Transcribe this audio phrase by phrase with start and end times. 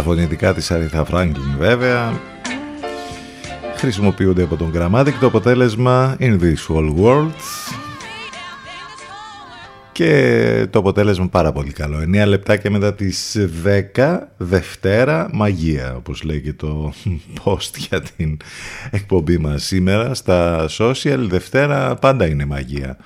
[0.00, 2.20] Τα φωνητικά της Αριθα Φράγκλιν βέβαια
[3.76, 7.30] χρησιμοποιούνται από τον Grammatic το αποτέλεσμα In This Whole World
[9.92, 11.98] και το αποτέλεσμα πάρα πολύ καλό.
[11.98, 13.36] 9 λεπτάκια μετά τις
[13.96, 16.92] 10 Δευτέρα Μαγεία όπως λέει και το
[17.44, 18.36] post για την
[18.90, 21.18] εκπομπή μας σήμερα στα social.
[21.28, 22.96] Δευτέρα πάντα είναι μαγεία.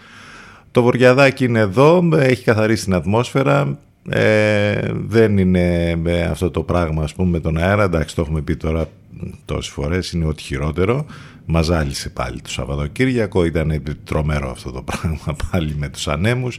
[0.70, 3.78] Το Βοριαδάκι είναι εδώ, έχει καθαρίσει την ατμόσφαιρα
[4.08, 5.96] ε, δεν είναι
[6.30, 7.82] αυτό το πράγμα ας πούμε με τον αέρα.
[7.82, 8.86] Εντάξει το έχουμε πει τώρα
[9.44, 11.06] τόσες φορές είναι ό,τι χειρότερο.
[11.46, 13.44] Μας ζάλισε πάλι το Σαββατοκύριακο.
[13.44, 16.58] Ήταν τρομερό αυτό το πράγμα πάλι με τους ανέμους.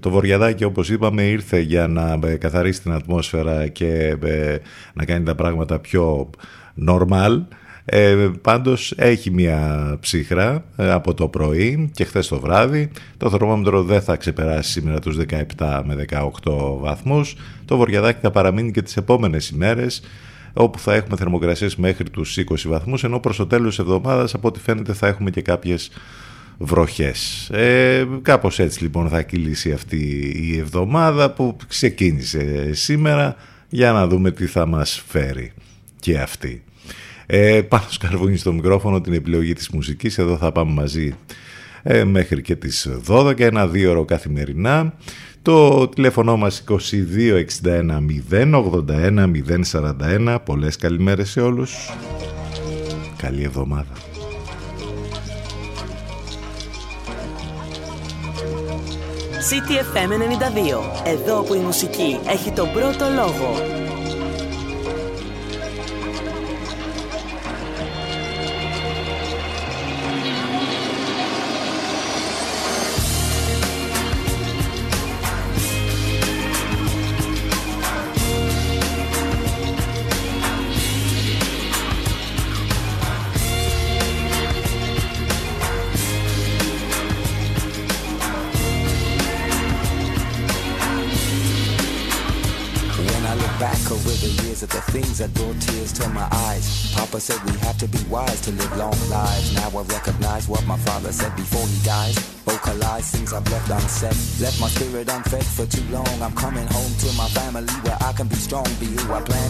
[0.00, 4.56] Το Βοριαδάκι όπως είπαμε ήρθε για να ε, καθαρίσει την ατμόσφαιρα και ε,
[4.94, 6.30] να κάνει τα πράγματα πιο
[6.88, 7.42] normal
[7.90, 12.90] ε, πάντως έχει μια ψύχρα ε, από το πρωί και χθες το βράδυ.
[13.16, 15.16] Το θερμόμετρο δεν θα ξεπεράσει σήμερα τους
[15.56, 16.30] 17 με 18
[16.80, 17.36] βαθμούς.
[17.64, 20.02] Το βοριαδάκι θα παραμείνει και τις επόμενες ημέρες
[20.52, 24.48] όπου θα έχουμε θερμοκρασίες μέχρι τους 20 βαθμούς ενώ προς το τέλος της εβδομάδας από
[24.48, 25.90] ό,τι φαίνεται θα έχουμε και κάποιες
[26.58, 27.50] βροχές.
[27.50, 33.36] Ε, κάπως έτσι λοιπόν θα κυλήσει αυτή η εβδομάδα που ξεκίνησε σήμερα
[33.68, 35.52] για να δούμε τι θα μας φέρει
[36.00, 36.62] και αυτή.
[37.30, 41.14] Ε, πάνω σκαρβούνι στο μικρόφωνο την επιλογή της μουσικής, εδώ θα πάμε μαζί
[41.82, 44.94] ε, μέχρι και τις 12, ένα δύο ώρο καθημερινά.
[45.42, 46.74] Το τηλέφωνο μας 2261
[48.30, 49.30] 081
[49.72, 50.36] 041.
[50.44, 51.90] Πολλές καλημέρες σε όλους.
[53.16, 53.92] Καλή εβδομάδα.
[59.48, 61.06] CTFM 92.
[61.06, 63.87] Εδώ που η μουσική έχει τον πρώτο λόγο.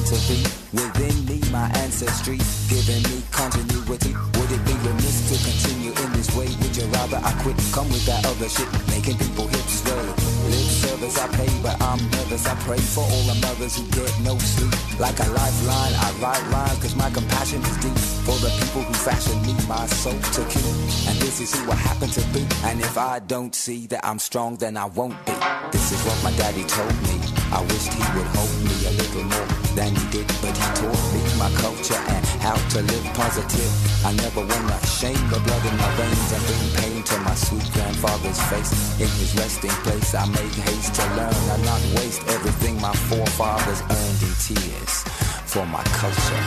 [0.08, 0.58] To.
[0.72, 2.38] Within me, my ancestry,
[2.68, 4.16] giving me continuity.
[4.36, 6.48] Would it be remiss to continue in this way?
[6.60, 7.56] Would you rather I quit?
[7.72, 10.00] Come with that other shit, making people hips sway.
[10.48, 12.46] Lip service I pay, but I'm nervous.
[12.46, 14.72] I pray for all the mothers who get no sleep.
[14.98, 17.98] Like a lifeline, I write lines, cause my compassion is deep.
[18.24, 20.64] For the people who fashion me, my soul to keep.
[21.08, 22.46] And this is who I happen to be.
[22.64, 25.32] And if I don't see that I'm strong, then I won't be.
[25.72, 27.37] This is what my daddy told me.
[27.52, 31.04] I wished he would hold me a little more than he did, but he taught
[31.14, 33.72] me my culture and how to live positive.
[34.04, 37.64] I never wanna shame the blood in my veins and bring pain to my sweet
[37.72, 38.72] grandfather's face.
[39.00, 43.80] In his resting place, I make haste to learn and not waste everything my forefathers
[43.80, 45.04] earned in tears
[45.46, 46.42] for my culture.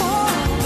[0.00, 0.57] I'll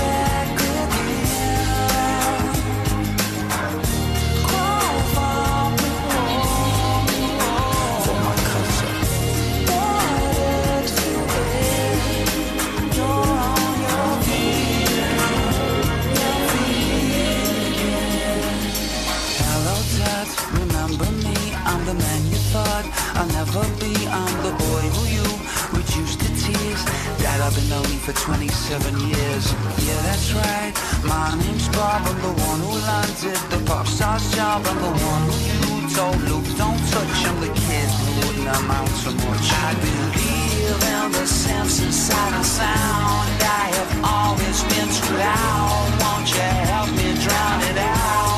[23.45, 23.93] never be.
[24.07, 25.27] I'm the boy who you
[25.75, 26.83] reduced to tears.
[27.19, 29.45] Dad, I've been lonely for 27 years.
[29.83, 30.73] Yeah, that's right.
[31.03, 32.07] My name's Bob.
[32.07, 34.63] I'm the one who landed the pop star's job.
[34.67, 37.19] I'm the one who you told Luke, don't touch.
[37.29, 39.47] I'm the kid who wouldn't amount to much.
[39.67, 43.29] I believe in the sense inside of sound.
[43.43, 45.89] I have always been too loud.
[46.03, 48.32] Won't you help me drown it out?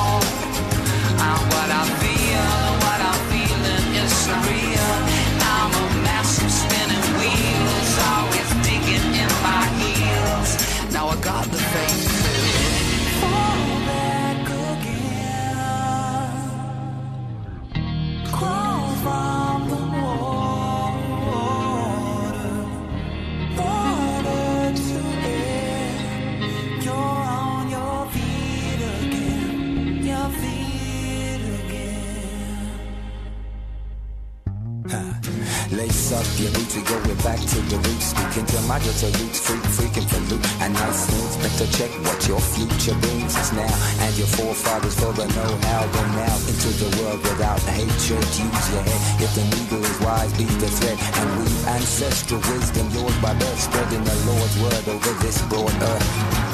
[36.12, 38.12] Up your boots, we going back to the roots.
[38.12, 40.44] Speaking to my guitar roots, freak, freaking for loot.
[40.60, 43.72] And nice things, better check what your future brings us now.
[44.04, 45.82] And your forefathers for the know-how.
[45.96, 48.20] Go now into the world without hatred.
[48.20, 49.22] Use your head.
[49.24, 50.98] If the needle is wise, be the thread.
[51.00, 53.60] And weave ancestral wisdom, yours by birth.
[53.60, 56.53] Spreading the Lord's word over this broad earth.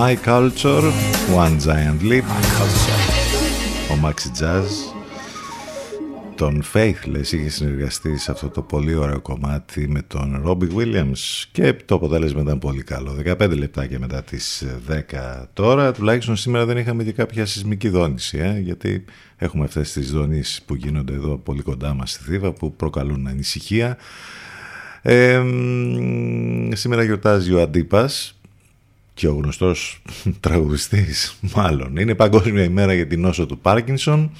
[0.00, 0.86] My Culture,
[1.44, 2.24] One Giant Leap.
[3.92, 4.94] ο Maxi Jazz
[6.34, 11.74] τον Faithless είχε συνεργαστεί σε αυτό το πολύ ωραίο κομμάτι με τον Robbie Williams και
[11.84, 13.16] το αποτέλεσμα ήταν πολύ καλό.
[13.26, 18.58] 15 λεπτάκια μετά τις 10 τώρα τουλάχιστον σήμερα δεν είχαμε και κάποια σεισμική δόνηση ε,
[18.58, 19.04] γιατί
[19.36, 23.96] έχουμε αυτές τις δονήσεις που γίνονται εδώ πολύ κοντά μας στη Θήβα που προκαλούν ανησυχία.
[25.02, 25.42] Ε,
[26.72, 28.39] σήμερα γιορτάζει ο Αντίπας
[29.20, 30.02] και ο γνωστός
[30.40, 31.96] τραγουδιστής μάλλον.
[31.96, 34.30] Είναι παγκόσμια ημέρα για την νόσο του Πάρκινσον.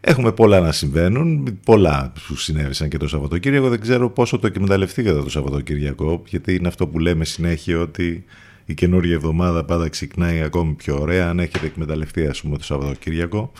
[0.00, 3.68] Έχουμε πολλά να συμβαίνουν, πολλά που συνέβησαν και το Σαββατοκύριακο.
[3.68, 8.24] Δεν ξέρω πόσο το εκμεταλλευτήκατε το Σαββατοκύριακο, γιατί είναι αυτό που λέμε συνέχεια ότι
[8.64, 13.52] η καινούργια εβδομάδα πάντα ξεκινάει ακόμη πιο ωραία, αν έχετε εκμεταλλευτεί ας πούμε το Σαββατοκύριακο.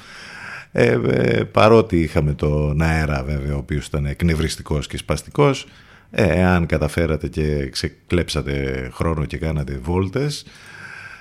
[0.73, 5.67] Ε, ε, παρότι είχαμε τον αέρα βέβαια, ο οποίος ήταν εκνευριστικός και σπαστικός,
[6.15, 10.45] ε, εάν καταφέρατε και ξεκλέψατε χρόνο και κάνατε βόλτες,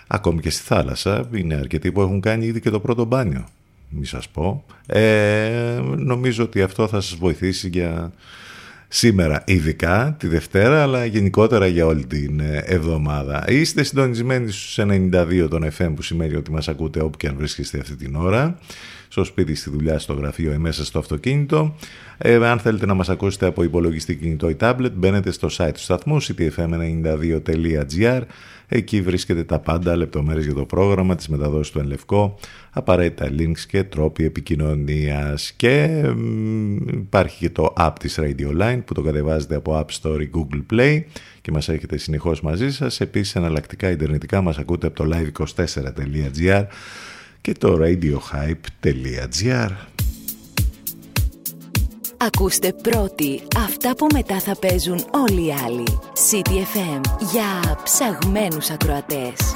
[0.08, 3.48] ακόμη και στη θάλασσα, είναι αρκετοί που έχουν κάνει ήδη και το πρώτο μπάνιο,
[3.90, 4.66] μη σας πω.
[4.86, 8.12] Ε, νομίζω ότι αυτό θα σας βοηθήσει για
[8.88, 13.46] σήμερα ειδικά, τη Δευτέρα, αλλά γενικότερα για όλη την ε, εβδομάδα.
[13.48, 17.80] Είστε συντονισμένοι στους 92 των FM που σημαίνει ότι μας ακούτε όπου και αν βρίσκεστε
[17.80, 18.58] αυτή την ώρα
[19.12, 21.76] στο σπίτι, στη δουλειά, στο γραφείο ή μέσα στο αυτοκίνητο.
[22.18, 25.80] Ε, αν θέλετε να μας ακούσετε από υπολογιστή κινητό ή tablet, μπαίνετε στο site του
[25.80, 28.22] σταθμού ctfm92.gr
[28.74, 32.38] Εκεί βρίσκεται τα πάντα, λεπτομέρειες για το πρόγραμμα, τις μεταδόσεις του Ενλευκό,
[32.72, 35.52] απαραίτητα links και τρόποι επικοινωνίας.
[35.52, 36.04] Και
[36.92, 40.74] υπάρχει και το app της Radio Line που το κατεβάζετε από App Store ή Google
[40.74, 41.02] Play
[41.42, 43.00] και μας έχετε συνεχώς μαζί σας.
[43.00, 46.64] Επίσης εναλλακτικά ιντερνετικά μας ακούτε από το live24.gr
[47.42, 49.72] και το radiohype.gr
[52.18, 55.84] Ακούστε πρώτοι αυτά που μετά θα παίζουν όλοι οι άλλοι.
[56.32, 59.56] CTFM για ψαγμένους ακροατές.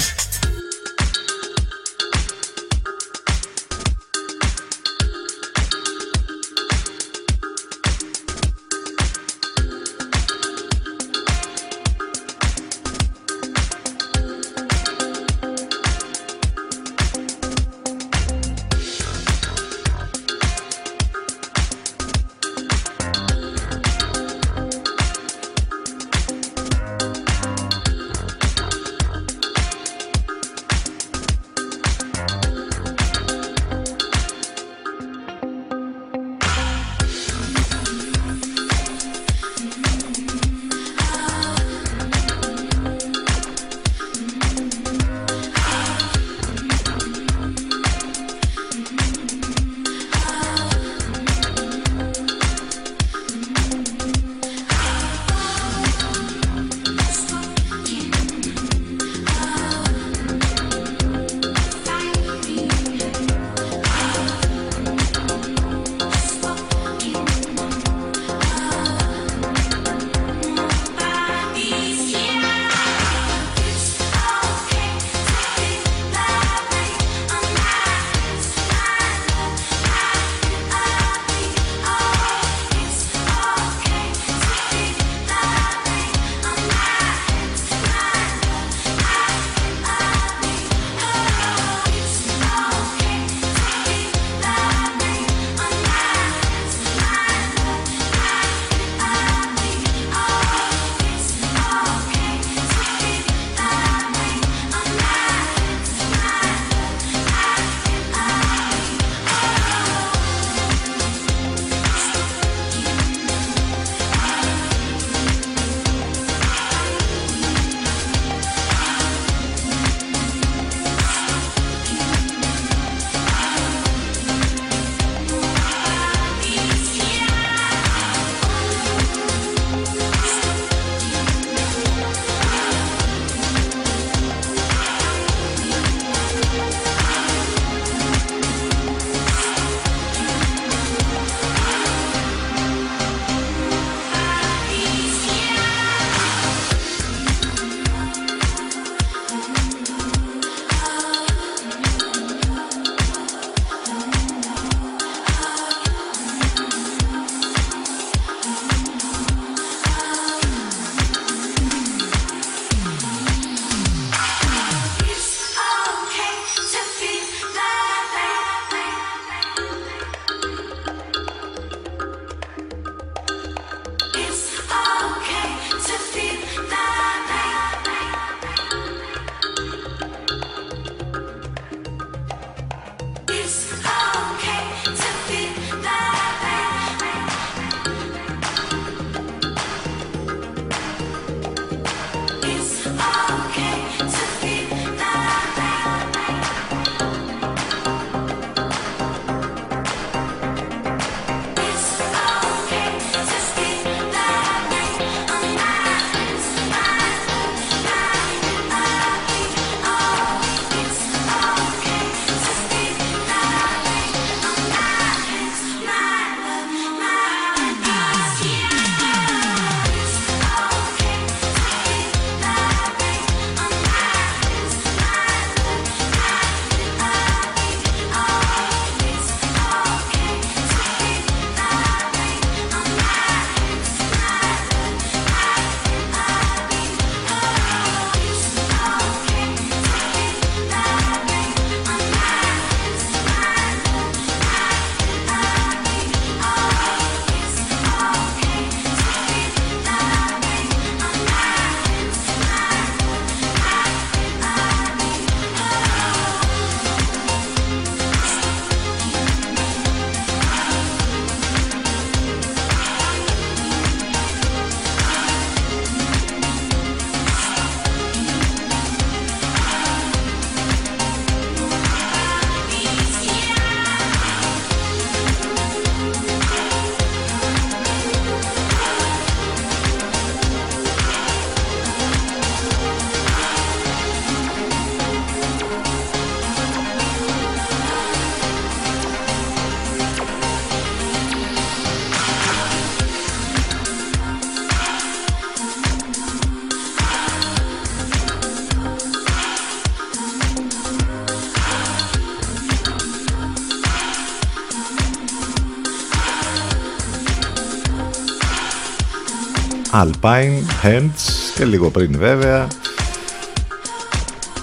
[310.01, 311.21] Alpine Hands
[311.55, 312.67] και λίγο πριν βέβαια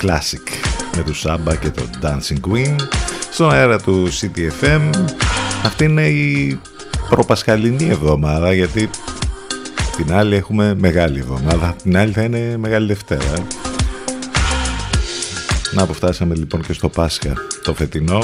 [0.03, 0.49] Classic
[0.97, 2.77] με τους Samba και το Dancing Queen.
[3.31, 4.91] Στον αέρα του CTFM
[5.65, 6.61] αυτή είναι η
[7.09, 8.91] προπασχαλινή εβδομάδα γιατί
[9.97, 13.47] την άλλη έχουμε μεγάλη εβδομάδα την άλλη θα είναι μεγάλη Δευτέρα.
[15.73, 18.19] Να αποφτάσαμε λοιπόν και στο Πάσχα το φετινό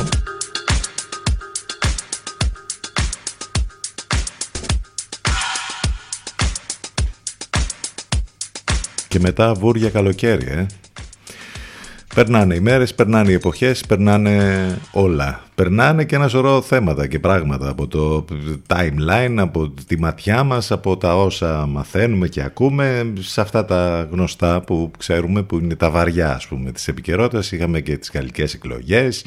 [9.14, 10.66] και μετά βούρια καλοκαίρι, ε.
[12.14, 15.42] Περνάνε οι μέρες, περνάνε οι εποχές, περνάνε όλα.
[15.54, 18.24] Περνάνε και ένα σωρό θέματα και πράγματα από το
[18.66, 24.60] timeline, από τη ματιά μας, από τα όσα μαθαίνουμε και ακούμε, σε αυτά τα γνωστά
[24.60, 27.52] που ξέρουμε που είναι τα βαριά ας πούμε της επικαιρότητας.
[27.52, 29.24] Είχαμε και τις γαλλικές εκλογές,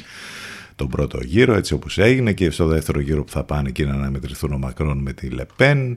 [0.76, 3.94] τον πρώτο γύρο έτσι όπως έγινε και στο δεύτερο γύρο που θα πάνε εκεί να
[3.94, 5.96] αναμετρηθούν ο Μακρόν με τη Λεπέν.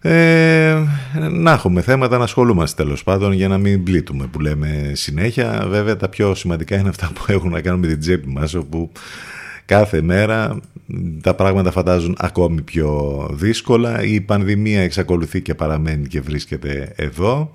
[0.00, 0.76] Ε,
[1.30, 5.66] να έχουμε θέματα να ασχολούμαστε τέλος πάντων για να μην πλήττουμε που λέμε συνέχεια.
[5.68, 8.90] Βέβαια τα πιο σημαντικά είναι αυτά που έχουν να κάνουν με την τσέπη μας όπου
[9.64, 10.60] κάθε μέρα
[11.20, 14.02] τα πράγματα φαντάζουν ακόμη πιο δύσκολα.
[14.02, 17.50] Η πανδημία εξακολουθεί και παραμένει και βρίσκεται εδώ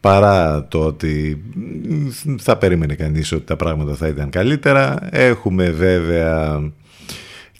[0.00, 1.42] παρά το ότι
[2.38, 5.08] θα περίμενε κανείς ότι τα πράγματα θα ήταν καλύτερα.
[5.10, 6.60] Έχουμε βέβαια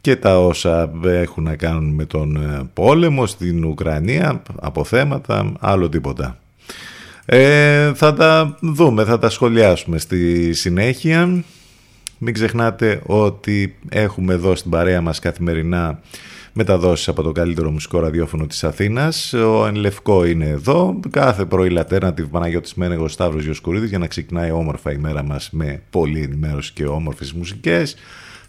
[0.07, 5.89] και τα όσα έχουν να κάνουν με τον ε, πόλεμο στην Ουκρανία, από θέματα, άλλο
[5.89, 6.39] τίποτα.
[7.25, 11.45] Ε, θα τα δούμε, θα τα σχολιάσουμε στη συνέχεια.
[12.19, 16.01] Μην ξεχνάτε ότι έχουμε εδώ στην παρέα μας καθημερινά
[16.53, 19.33] μεταδόσεις από το καλύτερο μουσικό ραδιόφωνο της Αθήνας.
[19.33, 21.01] Ο Ενλευκό είναι εδώ.
[21.11, 25.83] Κάθε πρωί Λατέρνατιβ Παναγιώτης Μένεγος Σταύρος Γιοσκουρίδης για να ξεκινάει όμορφα η μέρα μας με
[25.91, 27.97] πολλή ενημέρωση και όμορφες μουσικές.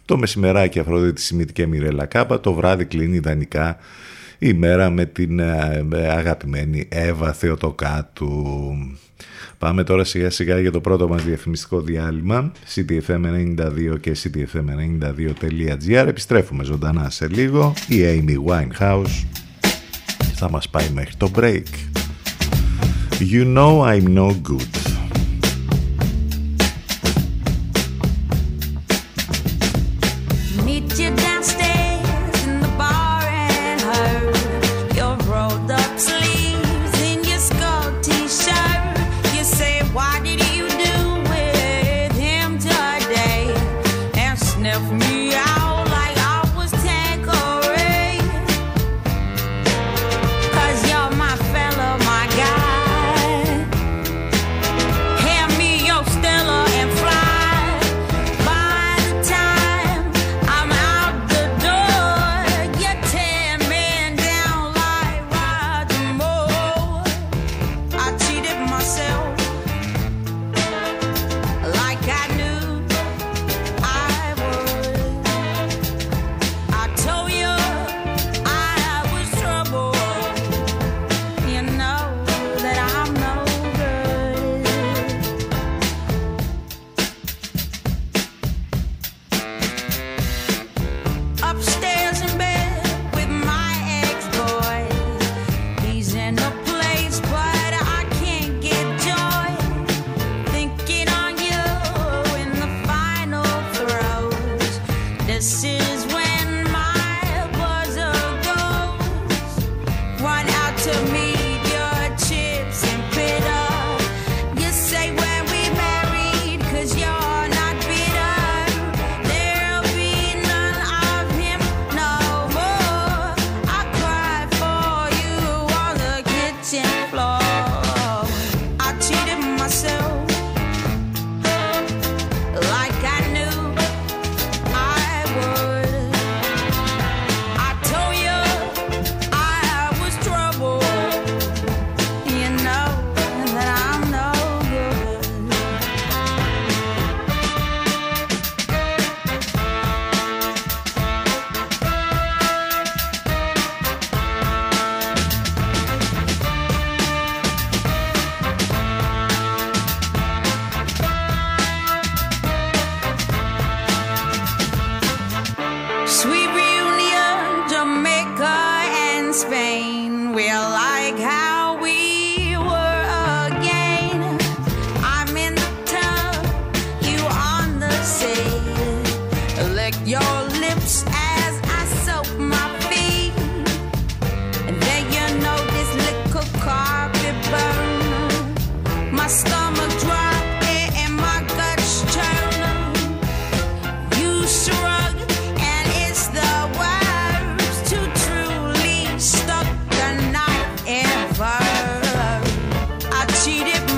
[0.08, 2.40] Το μεσημεράκι Αφροδίτη Σιμίτη και Μιρέλα Κάπα.
[2.40, 3.78] Το βράδυ κλείνει ιδανικά
[4.40, 8.46] η μέρα με την ε, αγαπημένη Εύα Θεοτοκάτου.
[9.58, 12.52] Πάμε τώρα σιγά σιγά για το πρώτο μας διαφημιστικό διάλειμμα.
[12.76, 17.74] Ctfm92 και ctfm92.gr Επιστρέφουμε ζωντανά σε λίγο.
[17.88, 19.26] Η Amy Winehouse
[20.34, 21.64] θα μας πάει μέχρι το break.
[23.20, 24.97] You know I'm no good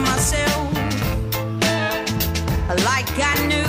[0.01, 0.73] myself
[2.85, 3.68] like I knew.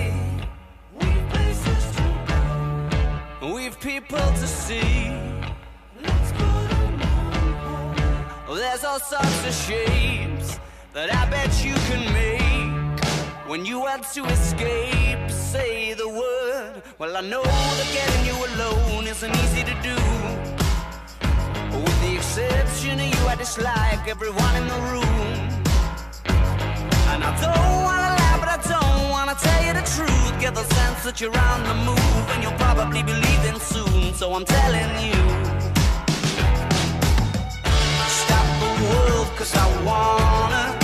[3.41, 5.09] We've people to see.
[8.47, 10.59] There's all sorts of shapes
[10.93, 13.03] that I bet you can make.
[13.49, 16.83] When you want to escape, say the word.
[16.99, 19.95] Well, I know that getting you alone isn't easy to do.
[21.83, 25.63] With the exception of you, I dislike everyone in the room.
[27.11, 28.10] And I don't wanna
[30.53, 34.13] Get the sense that you're on the move, and you'll probably be leaving soon.
[34.13, 35.21] So I'm telling you,
[38.19, 40.80] stop the world, cause I wanna.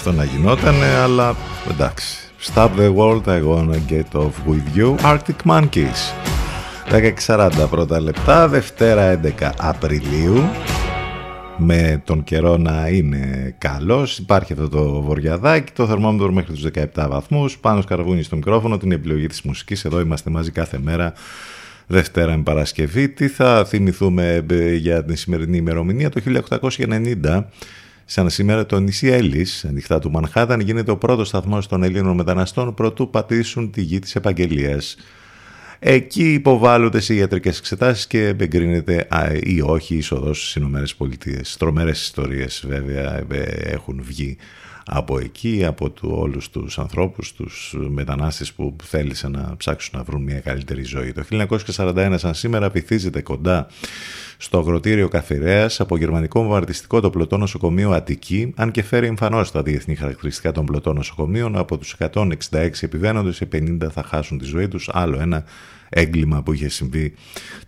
[0.00, 1.36] Αυτό να γινόταν, αλλά
[1.70, 2.18] εντάξει.
[2.54, 4.96] Stop the world, I wanna get off with you.
[5.02, 6.00] Arctic Monkeys.
[7.26, 10.42] 10.40 πρώτα λεπτά, Δευτέρα 11 Απριλίου.
[11.56, 17.08] Με τον καιρό να είναι καλός, υπάρχει αυτό το βοριαδάκι, το θερμόμετρο μέχρι τους 17
[17.08, 21.12] βαθμούς, πάνω σκαρβούνι στο μικρόφωνο, την επιλογή της μουσικής, εδώ είμαστε μαζί κάθε μέρα
[21.86, 23.08] Δευτέρα με Παρασκευή.
[23.08, 26.20] Τι θα θυμηθούμε ε, για την σημερινή ημερομηνία, το
[27.22, 27.44] 1890
[28.12, 32.74] Σαν σήμερα το νησί Έλλης, ανοιχτά του Μανχάταν, γίνεται ο πρώτος σταθμός των Ελλήνων μεταναστών
[32.74, 34.96] προτού πατήσουν τη γη της Επαγγελίας.
[35.78, 39.08] Εκεί υποβάλλονται σε ιατρικές εξετάσεις και εγκρίνεται
[39.42, 41.40] ή όχι η είσοδος στις ΗΠΑ.
[41.58, 44.36] Τρομερές ιστορίες βέβαια ε, έχουν βγει
[44.92, 50.22] από εκεί, από του, όλους τους ανθρώπους, τους μετανάστες που θέλησαν να ψάξουν να βρουν
[50.22, 51.12] μια καλύτερη ζωή.
[51.12, 51.22] Το
[51.76, 53.66] 1941 σαν σήμερα πηθίζεται κοντά
[54.36, 59.62] στο αγροτήριο Καφυρέα από γερμανικό βομβαρδιστικό το πλωτό νοσοκομείο Αττική, αν και φέρει εμφανώς τα
[59.62, 62.26] διεθνή χαρακτηριστικά των πλωτών νοσοκομείων, από τους 166
[62.80, 64.88] επιβαίνοντες, σε 50 θα χάσουν τη ζωή τους.
[64.92, 65.44] Άλλο ένα
[65.88, 67.14] έγκλημα που είχε συμβεί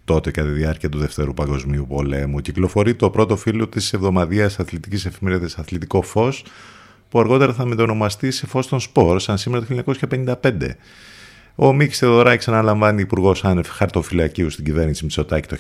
[0.05, 2.41] τότε κατά τη διάρκεια του Δευτέρου Παγκοσμίου Πολέμου.
[2.41, 6.45] Κυκλοφορεί το πρώτο φύλλο της εβδομαδία αθλητικής εφημερίδας Αθλητικό Φως,
[7.13, 10.77] που αργότερα θα μετονομαστεί σε φως των Σπορ, σαν σήμερα το 1955.
[11.55, 15.57] Ο Μίκη Θεοδωράκη αναλαμβάνει υπουργός άνευ χαρτοφυλακίου στην κυβέρνηση Μητσοτάκη το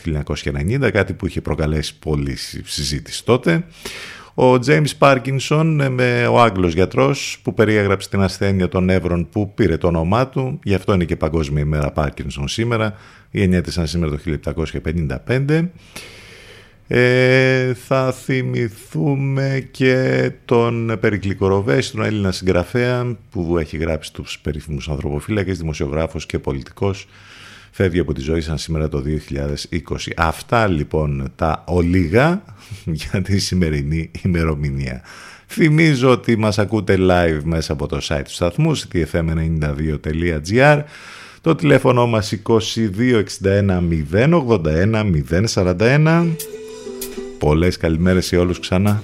[0.84, 3.64] 1990, κάτι που είχε προκαλέσει πολλή συζήτηση τότε.
[4.34, 9.76] Ο James Πάρκινσον, με ο Άγγλος γιατρός που περιέγραψε την ασθένεια των νεύρων που πήρε
[9.76, 12.94] το όνομά του, γι' αυτό είναι και Παγκόσμια ημέρα Πάρκινσον σήμερα,
[13.30, 14.18] γεννιέται σήμερα το
[15.26, 15.68] 1755.
[16.94, 24.88] Ε, θα θυμηθούμε και τον Περικλή Κοροβέση, τον Έλληνα συγγραφέα που έχει γράψει τους περίφημους
[24.88, 27.08] ανθρωποφύλακες, δημοσιογράφος και πολιτικός.
[27.70, 30.12] Φεύγει από τη ζωή σαν σήμερα το 2020.
[30.16, 32.42] Αυτά λοιπόν τα ολίγα
[32.84, 35.02] για τη σημερινή ημερομηνία.
[35.46, 40.82] Θυμίζω ότι μας ακούτε live μέσα από το site του σταθμού ctfm92.gr
[41.40, 43.24] το τηλέφωνο μας 2261
[44.12, 45.12] 081
[45.54, 46.61] 041
[47.42, 49.02] Πολλές καλημέρες σε όλους ξανά.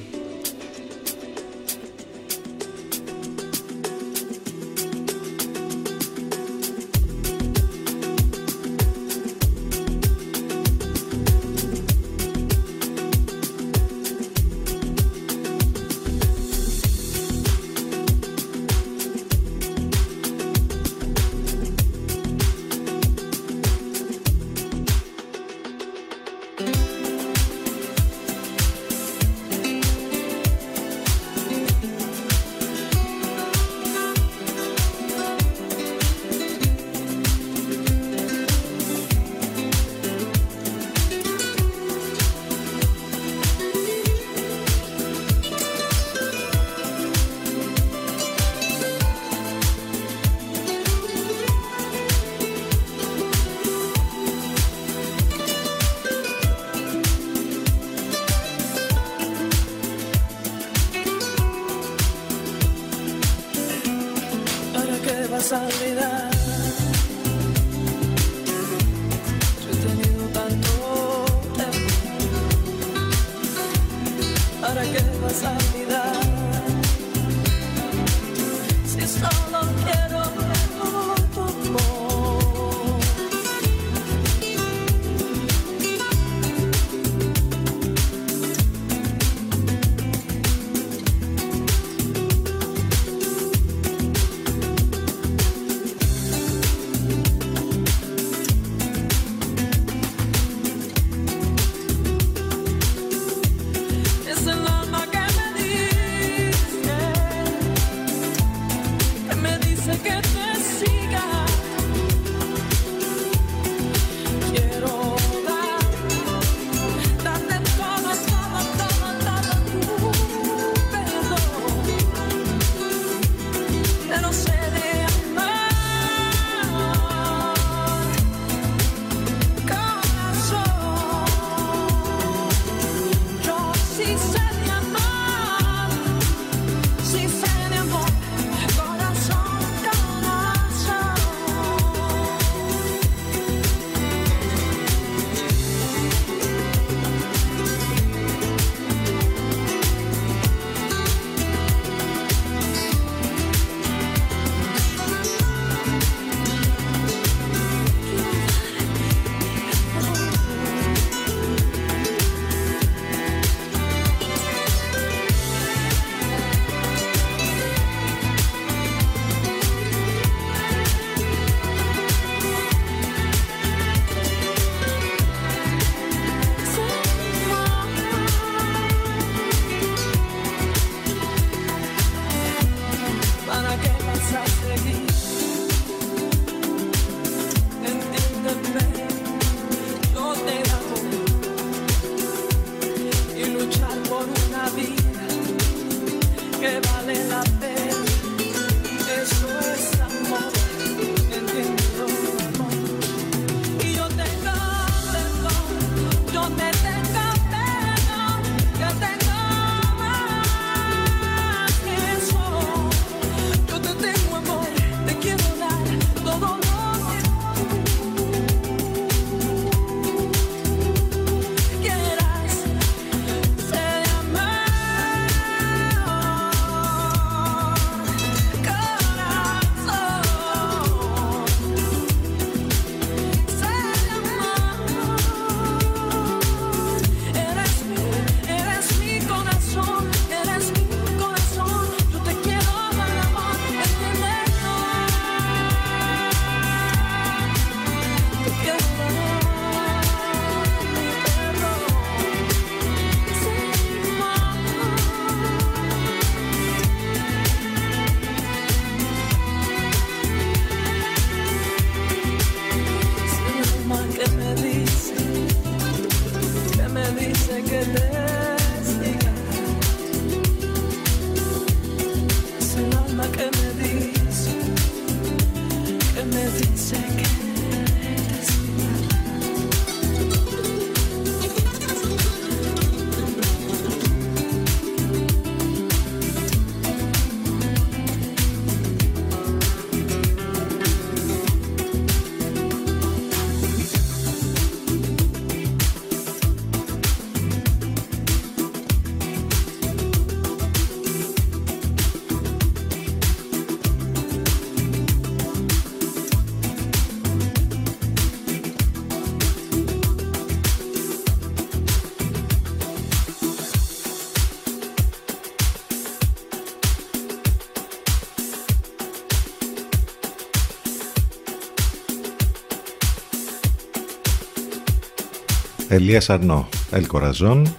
[325.99, 327.77] Ελίας Αρνό, Ελ Κοραζόν.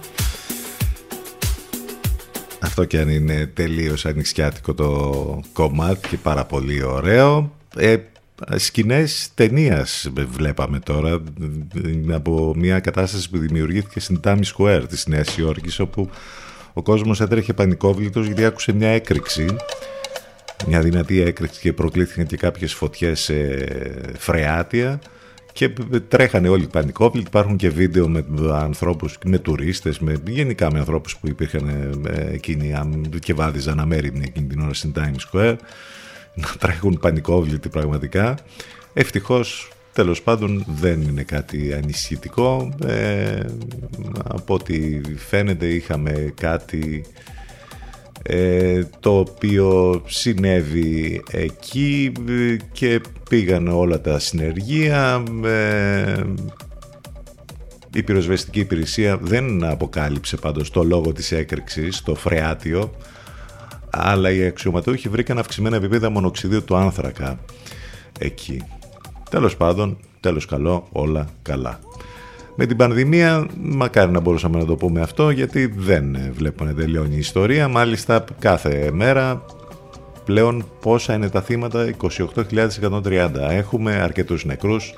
[2.60, 7.52] Αυτό και αν είναι τελείως ανοιξιάτικο το κομμάτι και πάρα πολύ ωραίο.
[7.76, 7.96] Ε,
[8.56, 11.22] σκηνές ταινίας βλέπαμε τώρα
[12.12, 16.10] από μια κατάσταση που δημιουργήθηκε στην Times Square της Νέας Υόρκης όπου
[16.72, 19.56] ο κόσμος έτρεχε πανικόβλητος γιατί άκουσε μια έκρηξη
[20.66, 23.34] μια δυνατή έκρηξη και προκλήθηκαν και κάποιες φωτιές σε
[24.18, 25.00] φρεάτια
[25.60, 25.72] και
[26.08, 27.26] τρέχανε όλοι πανικόβλητοι.
[27.26, 31.68] Υπάρχουν και βίντεο με ανθρώπους, με τουρίστες, με, γενικά με ανθρώπους που υπήρχαν
[32.06, 32.74] ε, εκείνοι
[33.18, 35.56] και βάδιζαν αμέριμνοι εκείνη την ώρα στην Times Square
[36.34, 38.38] να τρέχουν πανικόβλητοι πραγματικά.
[38.92, 42.74] Ευτυχώς τέλος πάντων δεν είναι κάτι ανησυχητικό.
[42.86, 43.40] Ε,
[44.24, 47.04] από ό,τι φαίνεται είχαμε κάτι
[48.22, 52.12] ε, το οποίο συνέβη εκεί
[52.72, 53.00] και
[53.30, 56.22] πήγαν όλα τα συνεργεία ε,
[57.94, 62.90] η πυροσβεστική υπηρεσία δεν αποκάλυψε πάντως το λόγο της έκρηξης, το φρεάτιο
[63.90, 67.38] αλλά οι αξιωματούχοι βρήκαν αυξημένα επίπεδα μονοξιδίου του άνθρακα
[68.18, 68.62] εκεί.
[69.30, 71.78] Τέλος πάντων, τέλος καλό, όλα καλά.
[72.54, 77.14] Με την πανδημία, μακάρι να μπορούσαμε να το πούμε αυτό, γιατί δεν βλέπουμε να τελειώνει
[77.14, 77.68] η ιστορία.
[77.68, 79.44] Μάλιστα, κάθε μέρα
[80.24, 83.30] πλέον πόσα είναι τα θύματα, 28.130.
[83.50, 84.94] Έχουμε αρκετούς νεκρούς.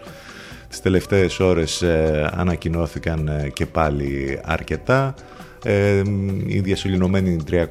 [0.69, 5.15] Τις τελευταίες ώρες ε, ανακοινώθηκαν ε, και πάλι αρκετά.
[5.65, 6.03] Ε,
[6.47, 7.69] οι διασωληνωμένοι είναι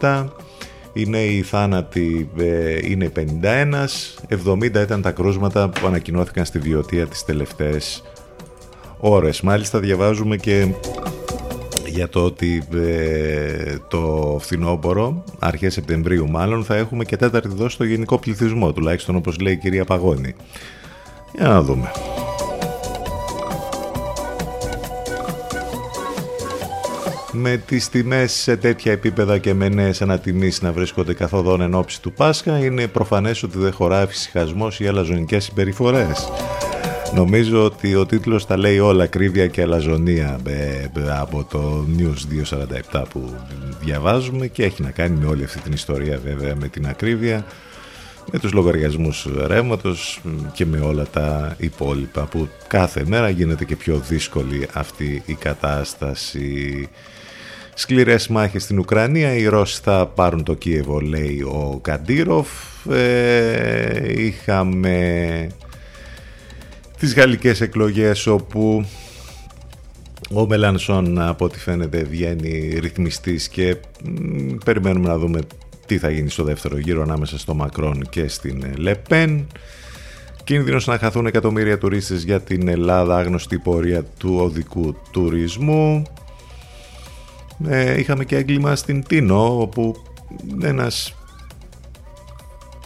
[0.00, 0.26] 357.
[0.92, 3.86] Οι νέοι θάνατοι ε, είναι 51.
[4.46, 8.02] 70 ήταν τα κρούσματα που ανακοινώθηκαν στη βιωτεία τις τελευταίες
[8.98, 9.40] ώρες.
[9.40, 10.66] Μάλιστα διαβάζουμε και
[11.96, 17.84] για το ότι ε, το φθινόπωρο, αρχές Σεπτεμβρίου μάλλον, θα έχουμε και τέταρτη δόση στο
[17.84, 20.34] γενικό πληθυσμό, τουλάχιστον όπως λέει η κυρία Παγώνη.
[21.34, 21.90] Για να δούμε.
[27.38, 32.02] με τις τιμές σε τέτοια επίπεδα και με νέες ανατιμήσεις να βρίσκονται καθοδόν εν ώψη
[32.02, 36.28] του Πάσχα είναι προφανές ότι δεν χωράει φυσικασμός ή αλαζονικές συμπεριφορές.
[37.14, 40.40] Νομίζω ότι ο τίτλος τα λέει όλα ακρίβεια και αλαζονία
[41.18, 42.44] από το News
[42.92, 43.34] 247 που
[43.80, 47.44] διαβάζουμε και έχει να κάνει με όλη αυτή την ιστορία βέβαια με την ακρίβεια
[48.32, 50.20] με τους λογαριασμούς ρεύματος
[50.52, 56.88] και με όλα τα υπόλοιπα που κάθε μέρα γίνεται και πιο δύσκολη αυτή η κατάσταση.
[57.74, 62.48] Σκληρές μάχες στην Ουκρανία, οι Ρώσοι θα πάρουν το Κίεβο λέει ο Καντήροφ.
[62.90, 64.96] Ε, είχαμε
[66.98, 68.86] τις γαλλικές εκλογές όπου
[70.34, 73.76] ο Μελανσόν από ό,τι φαίνεται βγαίνει ρυθμιστής και
[74.64, 75.40] περιμένουμε να δούμε
[75.86, 79.46] τι θα γίνει στο δεύτερο γύρο ανάμεσα στο Μακρόν και στην Λεπέν.
[80.44, 86.02] Κίνδυνος να χαθούν εκατομμύρια τουρίστες για την Ελλάδα, άγνωστη πορεία του οδικού τουρισμού.
[87.68, 89.96] Ε, είχαμε και έγκλημα στην Τίνο, όπου
[90.62, 91.14] ένας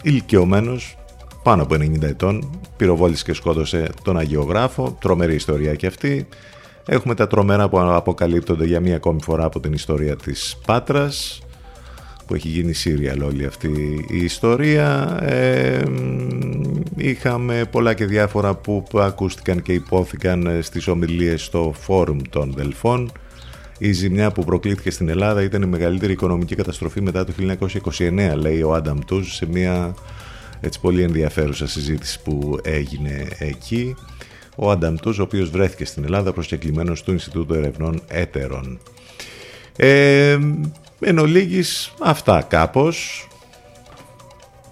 [0.03, 0.99] ηλικιωμένος
[1.43, 4.97] πάνω από 90 ετών πυροβόλησε και σκότωσε τον Αγιογράφο.
[5.01, 6.29] Τρομερή ιστορία και αυτή.
[6.87, 11.41] Έχουμε τα τρομερά που αποκαλύπτονται για μία ακόμη φορά από την ιστορία της Πάτρας
[12.27, 15.19] που έχει γίνει σύριαλ όλη αυτή η ιστορία.
[15.23, 15.83] Ε,
[16.97, 23.13] είχαμε πολλά και διάφορα που ακούστηκαν και υπόθηκαν στις ομιλίες στο φόρουμ των Δελφών.
[23.79, 27.33] Η ζημιά που προκλήθηκε στην Ελλάδα ήταν η μεγαλύτερη οικονομική καταστροφή μετά το
[27.99, 29.95] 1929, λέει ο Άνταμ Τούζ σε μια
[30.61, 33.97] έτσι πολύ ενδιαφέρουσα συζήτηση που έγινε εκεί.
[34.57, 38.81] Ο Άνταμ Τούζ, ο οποίος βρέθηκε στην Ελλάδα προσκεκλημένος του Ινστιτούτου Ερευνών Έτερων.
[39.77, 40.39] Ε,
[41.03, 43.29] Εν ολίγης αυτά κάπως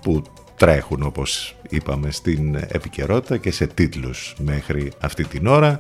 [0.03, 0.23] που
[0.57, 5.79] τρέχουν όπως είπαμε στην επικαιρότητα και σε τίτλους μέχρι αυτή την ώρα.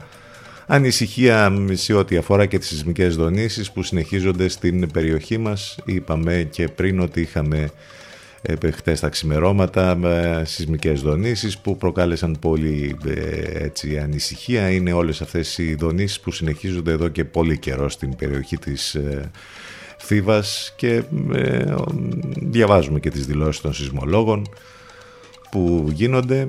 [0.66, 5.78] Ανησυχία σε ό,τι αφορά και τις σεισμικές δονήσεις που συνεχίζονται στην περιοχή μας.
[5.84, 7.70] Είπαμε και πριν ότι είχαμε
[8.42, 14.70] ε, χτες τα ξημερώματα με σεισμικές δονήσεις που προκάλεσαν πολύ ε, έτσι, ανησυχία.
[14.70, 19.30] Είναι όλες αυτές οι δονήσεις που συνεχίζονται εδώ και πολύ καιρό στην περιοχή της ε,
[19.98, 21.02] Θήβας και
[21.34, 21.74] ε,
[22.40, 24.48] διαβάζουμε και τις δηλώσεις των σεισμολόγων
[25.50, 26.48] που γίνονται.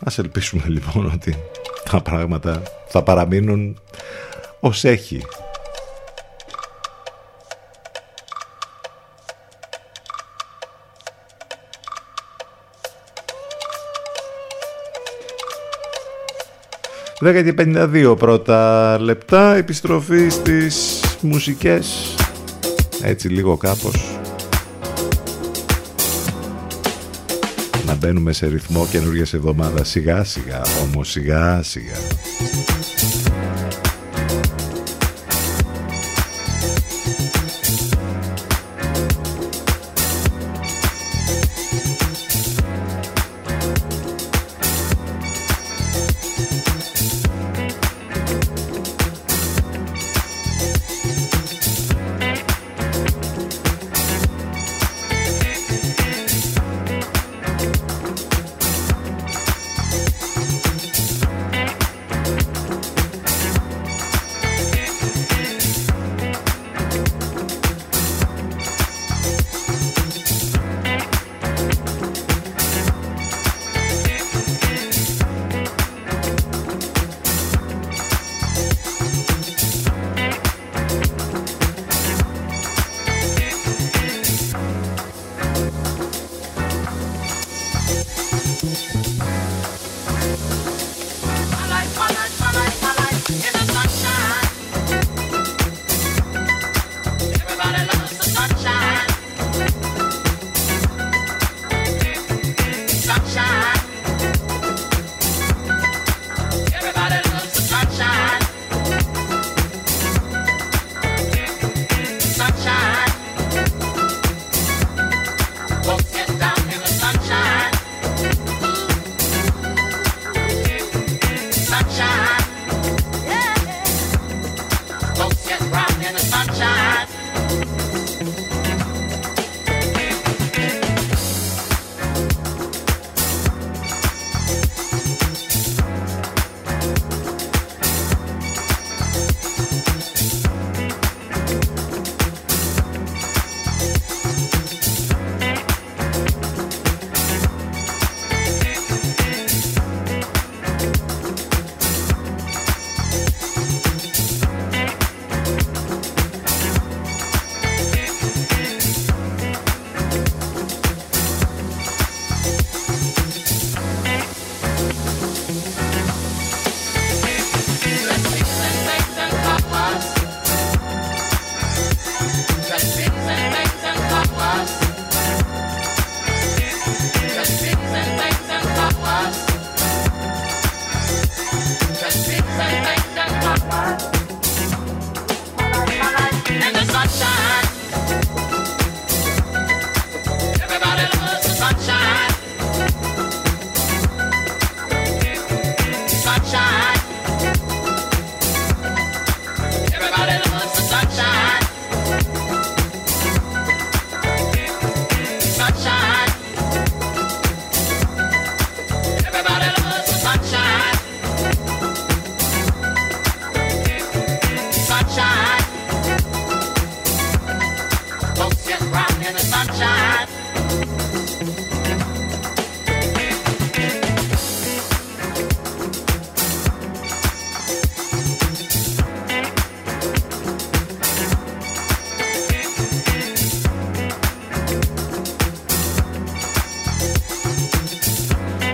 [0.00, 1.36] Ας ελπίσουμε λοιπόν ότι
[1.90, 3.80] τα πράγματα θα παραμείνουν
[4.60, 5.20] ως έχει.
[17.24, 22.14] Δέκα και 52 πρώτα λεπτά επιστροφή στις μουσικές.
[23.02, 24.18] Έτσι λίγο κάπως.
[27.86, 29.88] Να μπαίνουμε σε ρυθμό καινούργιας εβδομάδας.
[29.88, 31.96] Σιγά σιγά όμως σιγά σιγά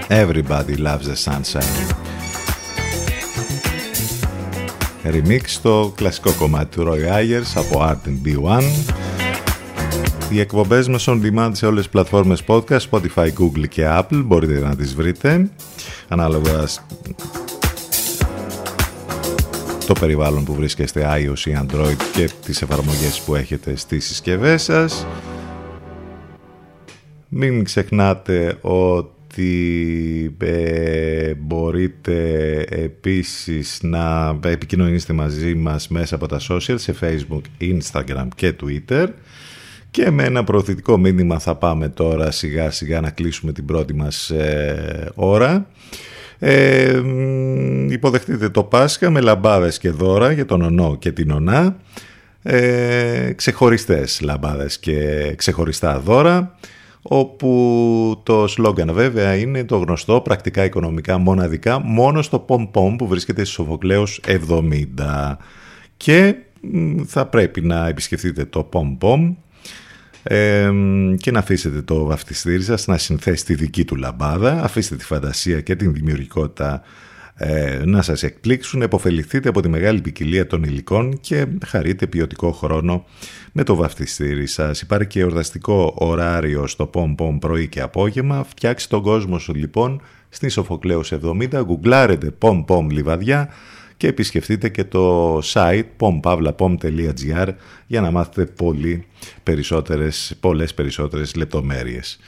[0.09, 1.95] Everybody Loves the Sunshine.
[5.03, 8.63] Remix στο κλασικό κομμάτι του Roy Ayers από Art B1.
[10.32, 14.22] Οι εκπομπές μας on demand σε όλες τις πλατφόρμες podcast, Spotify, Google και Apple.
[14.24, 15.50] Μπορείτε να τις βρείτε
[16.08, 16.64] ανάλογα
[19.86, 25.06] το περιβάλλον που βρίσκεστε iOS ή Android και τις εφαρμογές που έχετε στις συσκευές σας.
[27.28, 32.16] Μην ξεχνάτε ότι ότι ε, μπορείτε
[32.68, 39.06] επίσης να επικοινωνήσετε μαζί μας μέσα από τα social σε facebook, instagram και twitter
[39.90, 44.30] και με ένα προωθητικό μήνυμα θα πάμε τώρα σιγά σιγά να κλείσουμε την πρώτη μας
[44.30, 45.66] ε, ώρα.
[46.38, 47.02] Ε,
[47.88, 51.76] υποδεχτείτε το Πάσχα με λαμπάδες και δώρα για τον Ονό και την Ονά.
[52.42, 56.54] Ε, ξεχωριστές λαμπάδες και ξεχωριστά δώρα
[57.02, 63.06] όπου το σλόγκαν βέβαια είναι το γνωστό πρακτικά οικονομικά μοναδικά μόνο στο Pom Pom που
[63.06, 65.36] βρίσκεται στη Σοφοκλέους 70
[65.96, 66.34] και
[67.06, 68.96] θα πρέπει να επισκεφτείτε το Pom
[70.22, 75.04] Pom και να αφήσετε το βαφτιστήρι σας να συνθέσει τη δική του λαμπάδα αφήστε τη
[75.04, 76.82] φαντασία και την δημιουργικότητα
[77.42, 83.04] ε, να σας εκπλήξουν, επωφεληθείτε από τη μεγάλη ποικιλία των υλικών και χαρείτε ποιοτικό χρόνο
[83.52, 84.80] με το βαφτιστήρι σας.
[84.80, 88.44] Υπάρχει και εορταστικό ωράριο στο Pom Pom πρωί και απόγευμα.
[88.44, 93.48] Φτιάξτε τον κόσμο σου λοιπόν στη Σοφοκλέους 70, γκουγκλάρετε Pom Pom Λιβαδιά
[94.00, 97.48] και επισκεφτείτε και το site pompavlapom.gr
[97.86, 99.06] για να μάθετε πολύ
[99.42, 102.18] περισσότερες, πολλές περισσότερες λεπτομέρειες.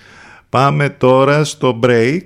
[0.49, 2.21] Πάμε τώρα στο break.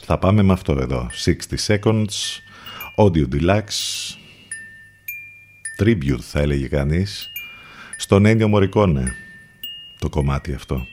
[0.00, 1.10] Θα πάμε με αυτό εδώ.
[1.24, 1.34] 60
[1.66, 2.04] seconds,
[2.96, 4.16] audio deluxe,
[5.82, 7.28] tribute θα έλεγε κανείς,
[7.96, 9.14] στον Ένιο Μωρικόνε
[9.98, 10.86] το κομμάτι αυτό.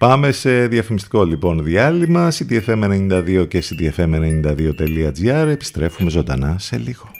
[0.00, 7.19] Πάμε σε διαφημιστικό λοιπόν διάλειμμα, ctfm92 και ctfm92.gr, επιστρέφουμε ζωντανά σε λίγο.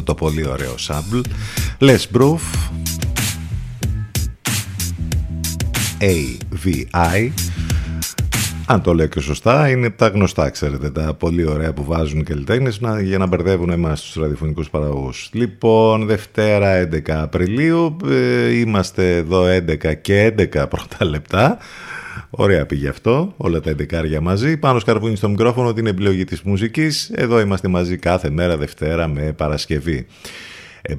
[0.00, 1.22] Αυτό το πολύ ωραίο sample.
[1.78, 2.40] Les Proof
[6.00, 7.30] AVI
[8.66, 12.22] αν το λέω και σωστά, είναι τα γνωστά, ξέρετε, τα πολύ ωραία που βάζουν οι
[12.22, 15.30] καλλιτέχνες για να μπερδεύουν εμάς τους ραδιοφωνικούς παραγωγούς.
[15.32, 21.58] Λοιπόν, Δευτέρα 11 Απριλίου, ε, είμαστε εδώ 11 και 11 πρώτα λεπτά.
[22.30, 24.56] Ωραία πήγε αυτό, όλα τα εντεκάρια μαζί.
[24.56, 27.10] Πάνω σκαρβούνι στο μικρόφωνο την επιλογή της μουσικής.
[27.14, 30.06] Εδώ είμαστε μαζί κάθε μέρα Δευτέρα με Παρασκευή.
[30.82, 30.94] Ε,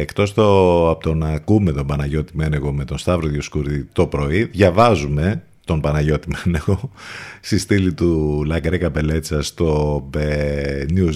[0.00, 4.44] εκτός το, από το να ακούμε τον Παναγιώτη Μένεγο με τον Σταύρο Διοσκούρη το πρωί,
[4.44, 6.90] διαβάζουμε τον Παναγιώτη Μένεγο
[7.40, 11.12] στη στήλη του La Greca Bellezza στο ε, News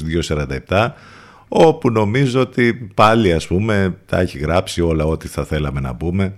[0.69, 0.89] 247
[1.49, 6.35] όπου νομίζω ότι πάλι ας πούμε τα έχει γράψει όλα ό,τι θα θέλαμε να πούμε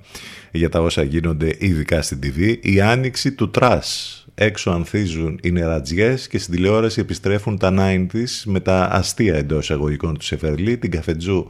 [0.50, 2.56] για τα όσα γίνονται ειδικά στην TV.
[2.60, 4.12] Η άνοιξη του trash.
[4.34, 10.18] Έξω ανθίζουν οι νερατζιές και στην τηλεόραση επιστρέφουν τα 90's με τα αστεία εντός εισαγωγικών
[10.18, 11.46] του Σεφερλή, την καφετζού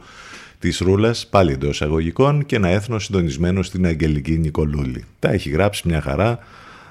[0.59, 5.03] της Ρούλας, πάλι εντός αγωγικών και ένα έθνο συντονισμένο στην Αγγελική Νικολούλη.
[5.19, 6.39] Τα έχει γράψει μια χαρά,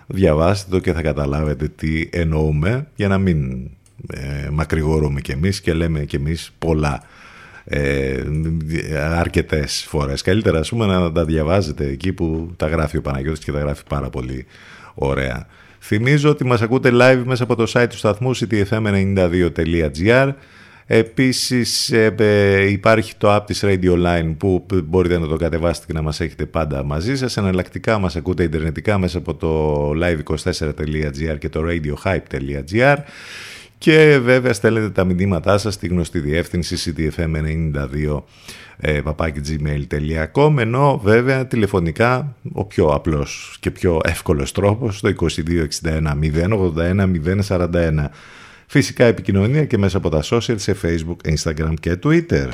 [0.07, 3.71] διαβάστε το και θα καταλάβετε τι εννοούμε για να μην
[4.15, 7.03] ε, μακρηγορούμε κι εμείς και λέμε κι εμείς πολλά
[7.69, 8.23] ε,
[9.17, 10.23] αρκετές φορές.
[10.23, 13.83] Καλύτερα ας πούμε να τα διαβάζετε εκεί που τα γράφει ο Παναγιώτης και τα γράφει
[13.89, 14.47] πάρα πολύ
[14.95, 15.47] ωραία.
[15.81, 20.33] Θυμίζω ότι μας ακούτε live μέσα από το site του σταθμού ctfm92.gr
[20.91, 26.03] Επίσης ε, υπάρχει το app της Radio Line που μπορείτε να το κατεβάσετε και να
[26.03, 27.37] μας έχετε πάντα μαζί σας.
[27.37, 32.97] Εναλλακτικά μας ακούτε ιντερνετικά μέσα από το live24.gr και το radiohype.gr
[33.79, 38.23] και βέβαια στέλνετε τα μηνύματά σας στη γνωστή διεύθυνση ctfm92
[38.77, 45.13] ε, gmail.com ενώ βέβαια τηλεφωνικά ο πιο απλός και πιο εύκολος τρόπος το
[45.81, 46.01] 2261
[46.77, 47.11] 081
[47.49, 48.09] 041
[48.71, 52.49] Φυσικά επικοινωνία και μέσα από τα social σε Facebook, Instagram και Twitter.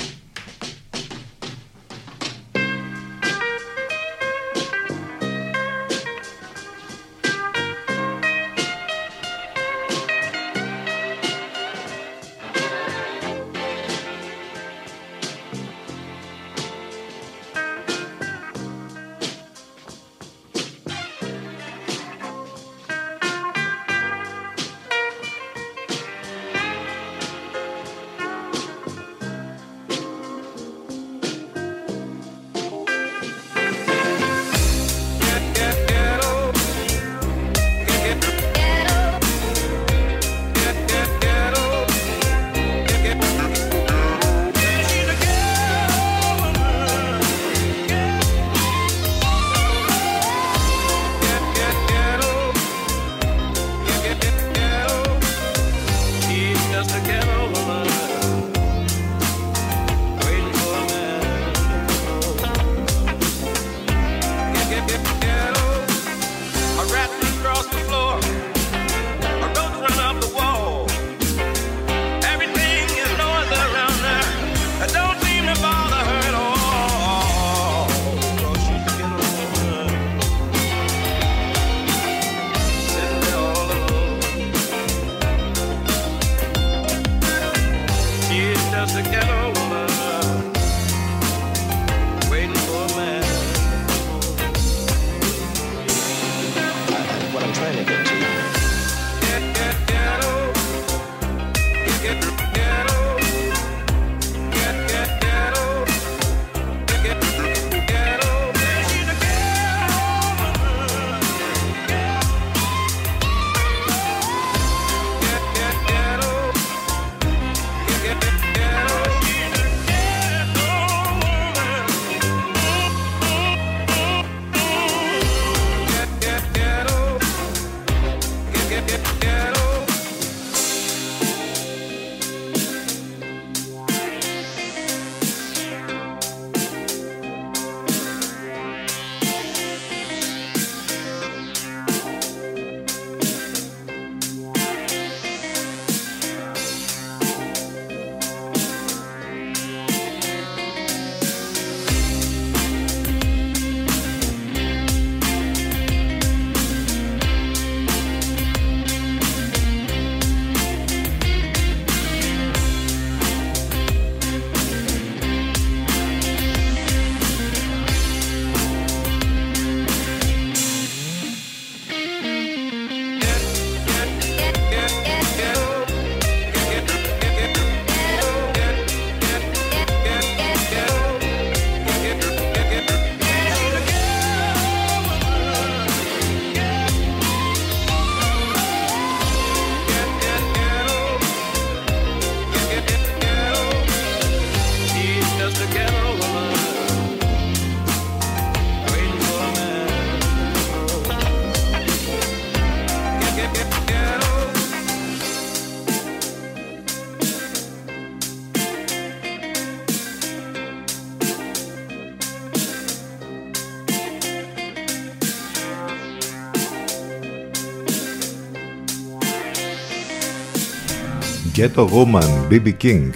[221.64, 223.10] Και το Woman BB King.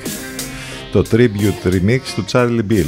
[0.92, 2.86] Το tribute remix του Charlie Bill.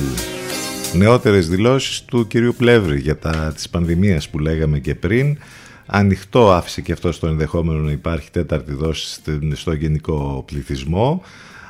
[0.94, 5.38] Νεότερες δηλώσεις του κυρίου Πλεύρη για τα της πανδημίας που λέγαμε και πριν.
[5.86, 9.20] Ανοιχτό άφησε και αυτό στο ενδεχόμενο να υπάρχει τέταρτη δόση
[9.52, 11.22] στο γενικό πληθυσμό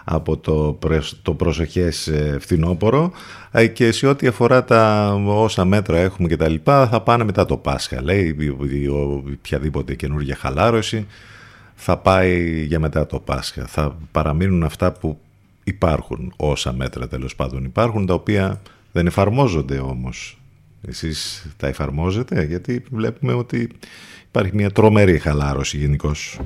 [0.05, 0.78] από το,
[1.22, 3.12] το προσεχές ε, φθινόπωρο.
[3.51, 7.47] Ε, και σε ό,τι αφορά τα όσα μέτρα έχουμε και τα λοιπά θα πάνε μετά
[7.47, 8.36] το Πάσχα λέει
[9.38, 11.07] οποιαδήποτε καινούργια χαλάρωση
[11.83, 13.66] θα πάει για μετά το Πάσχα.
[13.66, 15.18] Θα παραμείνουν αυτά που
[15.64, 18.61] υπάρχουν, όσα μέτρα τέλος πάντων υπάρχουν, τα οποία
[18.93, 20.39] δεν εφαρμόζονται όμως.
[20.89, 23.68] Εσείς τα εφαρμόζετε, γιατί βλέπουμε ότι
[24.28, 26.39] υπάρχει μια τρομερή χαλάρωση γενικώς.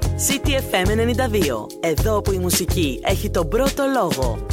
[0.00, 1.66] CTFM 92.
[1.80, 4.46] Εδώ που η μουσική έχει τον πρώτο λόγο.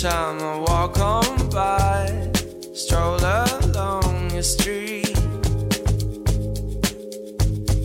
[0.00, 2.30] time I walk on by,
[2.72, 5.14] stroll along your street.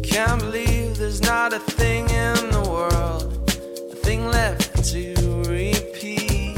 [0.04, 3.52] Can't believe there's not a thing in the world,
[3.92, 5.14] a thing left to
[5.50, 6.58] repeat.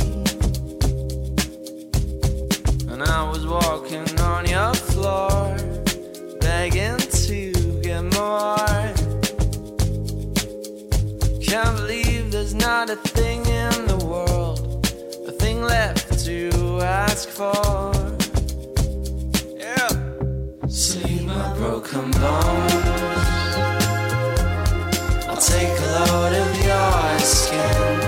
[2.92, 5.58] And I was walking on your floor,
[6.42, 8.94] begging to get more.
[11.42, 14.39] Can't believe there's not a thing in the world
[15.60, 17.92] a thing left to ask for.
[19.58, 19.90] Yeah.
[20.68, 22.74] Sleep my broken bones.
[25.28, 28.00] I'll take a load of your skin.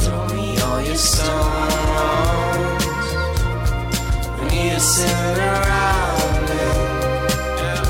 [0.00, 2.84] Throw me all your stones.
[4.38, 6.76] We need a sin around it.
[7.62, 7.84] Yeah.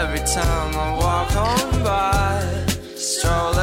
[0.00, 2.40] Every time I walk on by,
[2.96, 3.61] stroll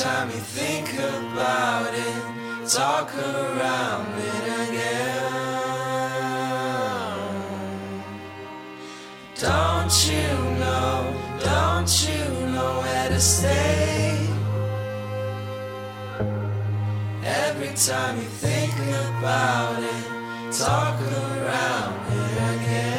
[0.00, 2.22] time you think about it,
[2.66, 5.30] talk around it again.
[9.38, 10.28] Don't you
[10.58, 10.96] know?
[11.40, 14.16] Don't you know where to stay?
[17.22, 18.72] Every time you think
[19.18, 20.04] about it,
[20.56, 22.89] talk around it again.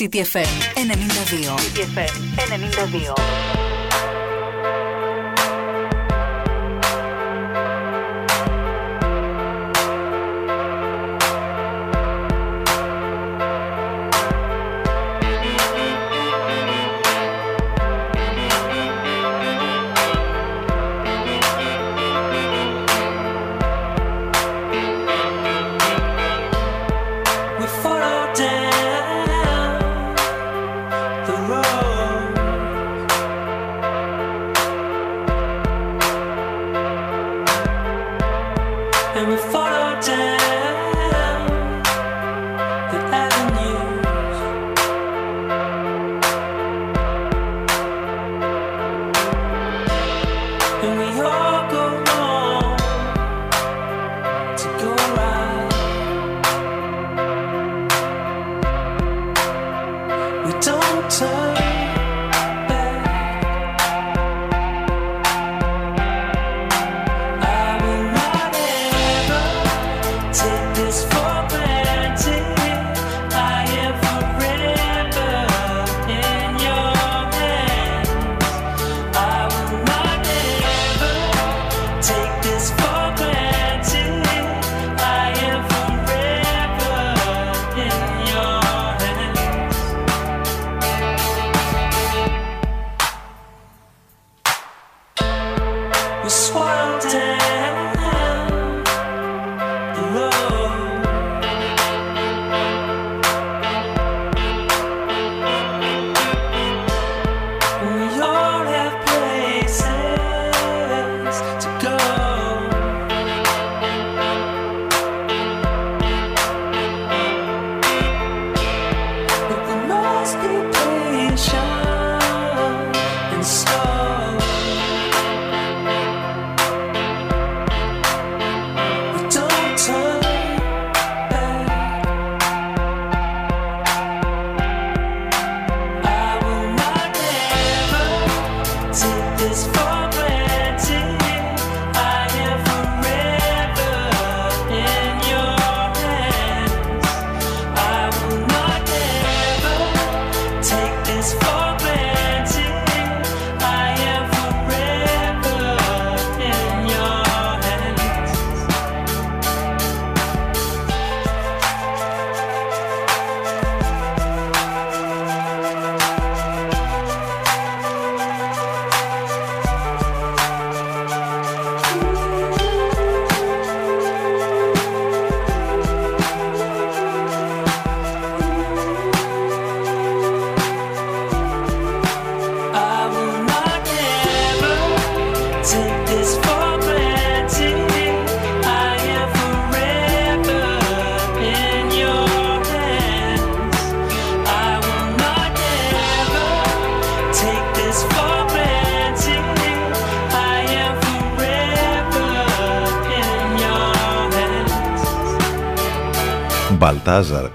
[0.00, 1.58] Είναι City FM 92.
[1.60, 2.14] City FM
[2.48, 3.49] 92.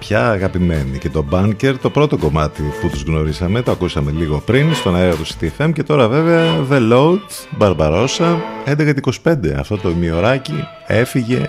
[0.06, 0.98] Πια αγαπημένοι.
[0.98, 5.14] Και το Bunker το πρώτο κομμάτι που τους γνωρίσαμε το ακούσαμε λίγο πριν στον αέρα
[5.14, 7.18] του CTFM και τώρα βέβαια The Load
[7.58, 11.46] Barbarossa 11.25 αυτό το ημιωράκι έφυγε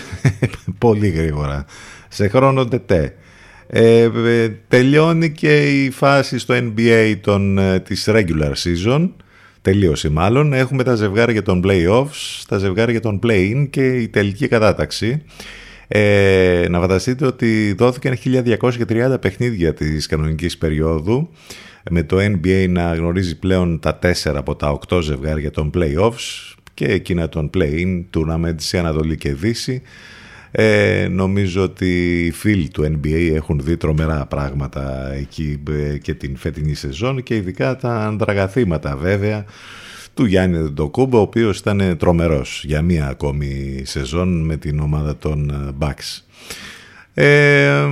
[0.78, 1.64] πολύ γρήγορα.
[2.08, 3.14] Σε χρόνο τετέ
[3.66, 9.10] ε, ε, τελειώνει και η φάση στο NBA των, ε, της regular season.
[9.62, 10.52] Τελείωσε μάλλον.
[10.52, 15.22] Έχουμε τα ζευγάρια των playoffs τα ζευγάρια των play-in και η τελική κατάταξη
[15.92, 21.30] ε, να φανταστείτε ότι δόθηκαν 1230 παιχνίδια της κανονικής περίοδου
[21.90, 26.84] με το NBA να γνωρίζει πλέον τα 4 από τα 8 ζευγάρια των playoffs και
[26.84, 29.82] εκείνα των play-in, tournament σε Ανατολή και Δύση.
[30.50, 36.36] Ε, νομίζω ότι οι φίλοι του NBA έχουν δει τρομερά πράγματα εκεί ε, και την
[36.36, 39.44] φετινή σεζόν και ειδικά τα αντραγαθήματα βέβαια
[40.20, 45.50] του Γιάννη Ντοκούμπο, ο οποίος ήταν τρομερός για μία ακόμη σεζόν με την ομάδα των
[45.50, 46.22] ε, Bucks.
[47.14, 47.86] Ε,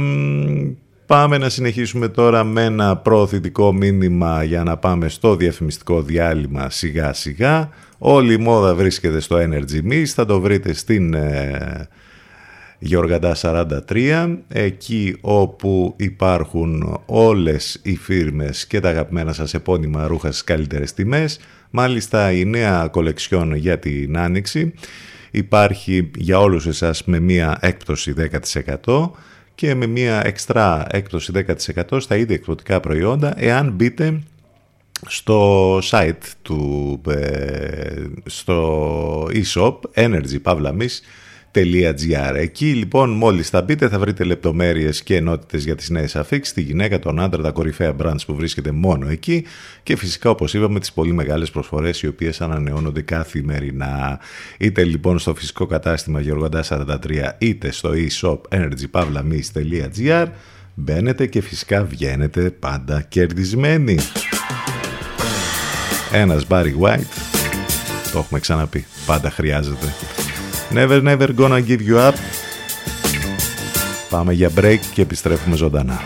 [1.06, 7.12] πάμε να συνεχίσουμε τώρα με ένα προωθητικό μήνυμα για να πάμε στο διαφημιστικό διάλειμμα σιγά
[7.12, 7.68] σιγά.
[7.98, 11.88] Όλη η μόδα βρίσκεται στο Energy Mist, θα το βρείτε στην ε,
[12.78, 20.44] Γιώργαντα 43, εκεί όπου υπάρχουν όλες οι φίρμες και τα αγαπημένα σας επώνυμα ρούχα στις
[20.44, 21.38] καλύτερες τιμές.
[21.70, 24.74] Μάλιστα η νέα κολεξιόν για την Άνοιξη
[25.30, 28.14] υπάρχει για όλους εσάς με μία έκπτωση
[28.84, 29.10] 10%
[29.54, 31.32] και με μία εξτρά έκπτωση
[31.88, 34.22] 10% στα ίδια εκπτωτικά προϊόντα εάν μπείτε
[35.06, 39.76] στο site του ε, στο e-shop
[41.54, 46.54] energy Εκεί λοιπόν μόλις θα μπείτε θα βρείτε λεπτομέρειες και ενότητες για τις νέες αφήξεις,
[46.54, 49.44] τη γυναίκα, τον άντρα, τα κορυφαία brands που βρίσκεται μόνο εκεί
[49.82, 54.20] και φυσικά όπως είπαμε τις πολύ μεγάλες προσφορές οι οποίες ανανεώνονται καθημερινά.
[54.58, 56.96] Είτε λοιπόν στο φυσικό κατάστημα Γεωργαντά 43
[57.38, 60.26] είτε στο e-shop energypavlamis.gr
[60.74, 63.98] μπαίνετε και φυσικά βγαίνετε πάντα κερδισμένοι.
[66.12, 67.06] Ένας Barry White,
[68.12, 69.86] το έχουμε ξαναπεί, πάντα χρειάζεται.
[70.70, 72.14] Never never gonna give you up.
[74.08, 76.00] Πάμε για break και επιστρέφουμε ζωντανά.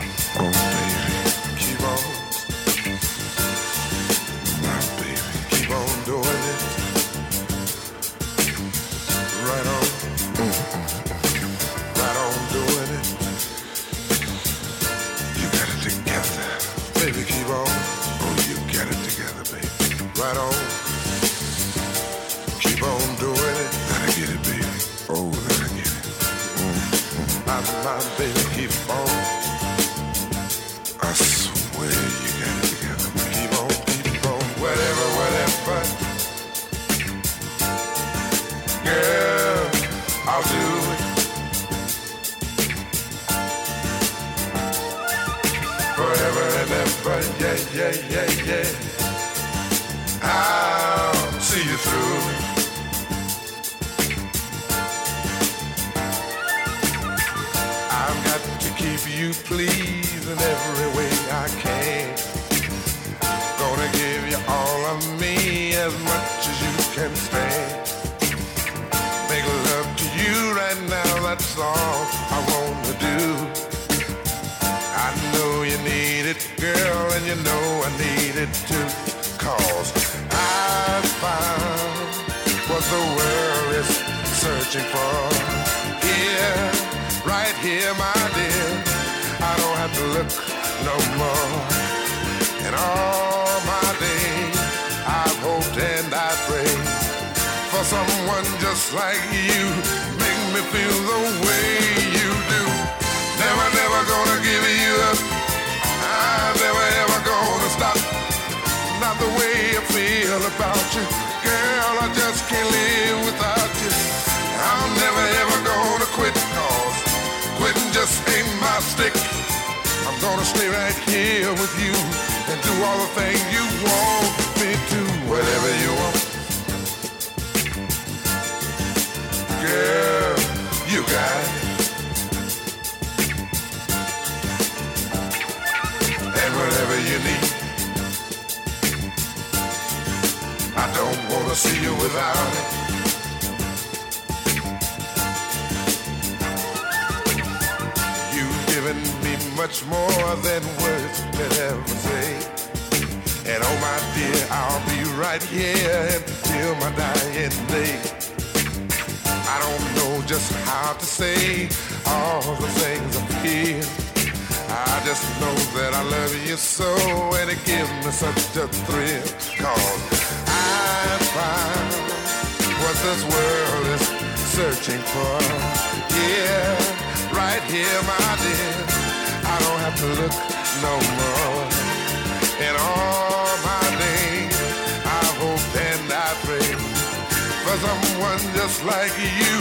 [187.78, 189.56] Someone just like you.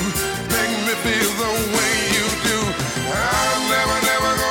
[0.52, 2.60] Make me feel the way you do.
[3.08, 4.51] I'm never, never gonna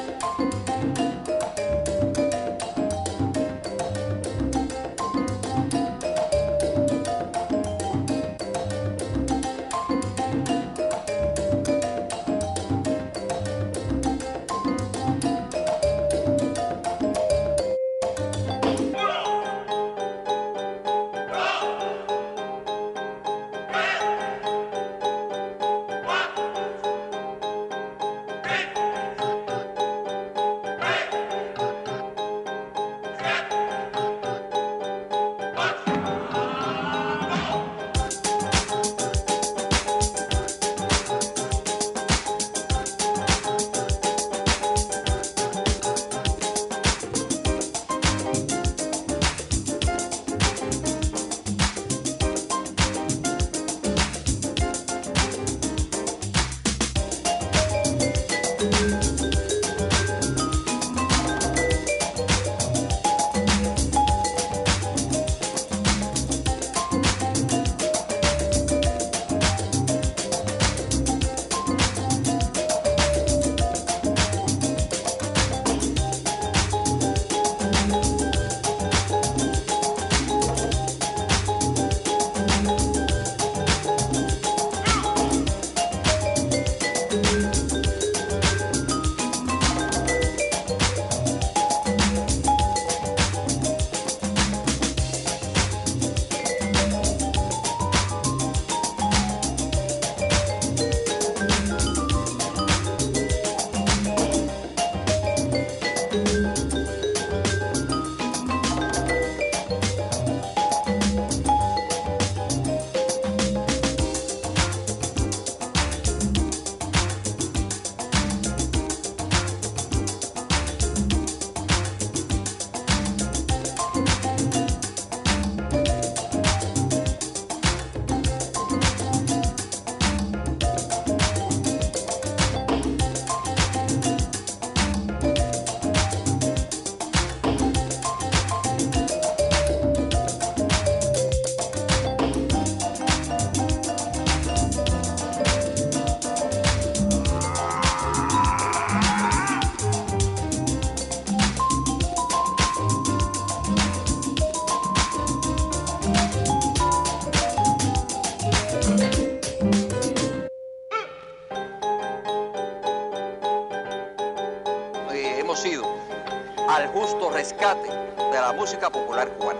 [169.37, 169.59] Cubana.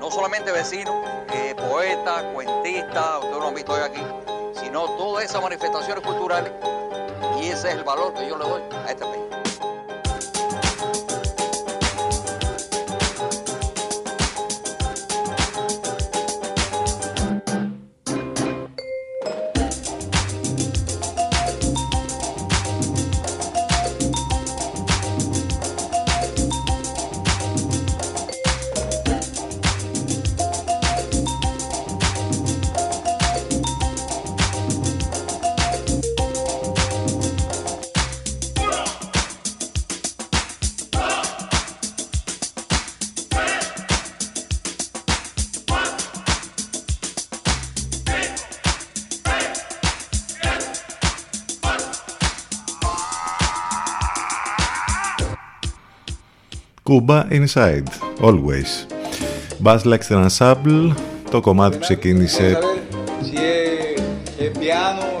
[0.00, 0.94] No solamente vecinos,
[1.32, 4.02] eh, poetas, cuentistas, ustedes lo han visto hoy aquí,
[4.54, 6.52] sino todas esas manifestaciones culturales
[7.40, 9.23] y ese es el valor que yo le doy a este país.
[56.94, 57.88] Cuba Inside,
[58.20, 58.86] always.
[59.64, 60.92] Bass Lex Ensemble,
[61.30, 62.58] το κομμάτι που ξεκίνησε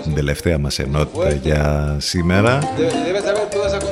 [0.02, 2.58] την τελευταία μας ενότητα για σήμερα.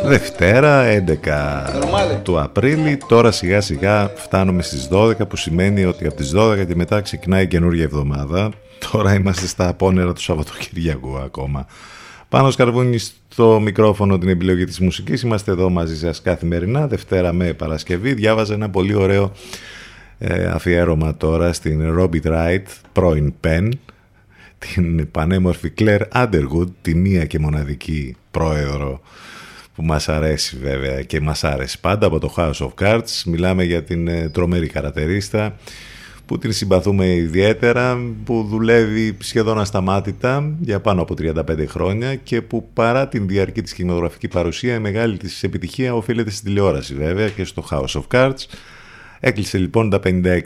[0.04, 2.98] Δευτέρα 11 του Απρίλη.
[3.08, 7.42] Τώρα σιγά σιγά φτάνουμε στις 12 που σημαίνει ότι από τις 12 και μετά ξεκινάει
[7.42, 8.50] η καινούργια εβδομάδα.
[8.92, 11.66] Τώρα είμαστε στα απόνερα του Σαββατοκυριακού ακόμα
[12.32, 15.22] πάνω σκαρβούνι στο μικρόφωνο την επιλογή της μουσικής.
[15.22, 18.14] Είμαστε εδώ μαζί σας καθημερινά Δευτέρα με Παρασκευή.
[18.14, 19.32] Διάβαζα ένα πολύ ωραίο
[20.18, 23.68] ε, αφιέρωμα τώρα στην Robbie Wright, πρώην Penn
[24.58, 29.00] την πανέμορφη Claire Underwood, τη μία και μοναδική πρόεδρο
[29.74, 33.22] που μας αρέσει βέβαια και μας άρεσε πάντα από το House of Cards.
[33.26, 35.56] Μιλάμε για την ε, τρομερή καρατερίστα
[36.32, 42.68] που την συμπαθούμε ιδιαίτερα, που δουλεύει σχεδόν ασταμάτητα για πάνω από 35 χρόνια και που
[42.72, 47.44] παρά την διαρκή της κινηματογραφική παρουσία η μεγάλη της επιτυχία οφείλεται στην τηλεόραση βέβαια και
[47.44, 48.46] στο House of Cards.
[49.20, 50.40] Έκλεισε λοιπόν τα 56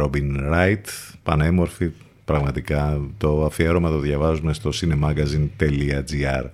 [0.00, 0.84] Robin Wright,
[1.22, 1.90] πανέμορφη,
[2.24, 6.44] Πραγματικά το αφιέρωμα το διαβάζουμε στο cinemagazine.gr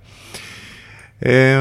[1.26, 1.58] ε,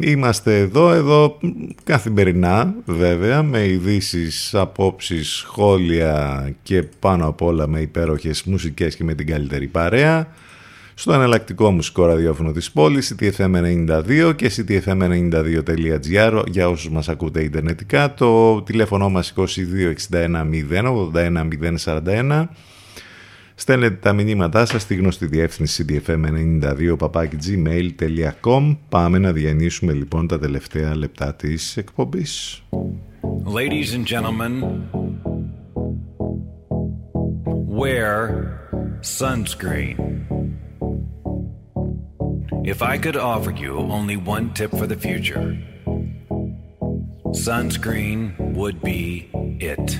[0.00, 1.38] Είμαστε εδώ, εδώ
[1.84, 9.14] καθημερινά βέβαια με ειδήσεις, απόψεις, σχόλια και πάνω απ' όλα με υπέροχες μουσικές και με
[9.14, 10.28] την καλύτερη παρέα.
[10.94, 18.62] Στο εναλλακτικό μουσικό ραδιόφωνο της πόλης ctfm92 και ctfm92.gr για όσους μας ακούτε ιντερνετικά το
[18.62, 19.46] τηλέφωνο μας 2261
[21.12, 21.48] 081
[21.84, 22.44] 041
[23.54, 26.96] Στέλνετε τα μηνύματά σας στη γνωστή διεύθυνση cdfm92
[27.46, 32.62] gmail.com Πάμε να διανύσουμε λοιπόν τα τελευταία λεπτά της εκπομπής.
[33.44, 34.54] Ladies and gentlemen,
[37.80, 38.12] wear
[39.18, 39.96] sunscreen.
[42.64, 45.58] If I could offer you only one tip for the future,
[47.46, 48.18] sunscreen
[48.54, 49.98] would be it.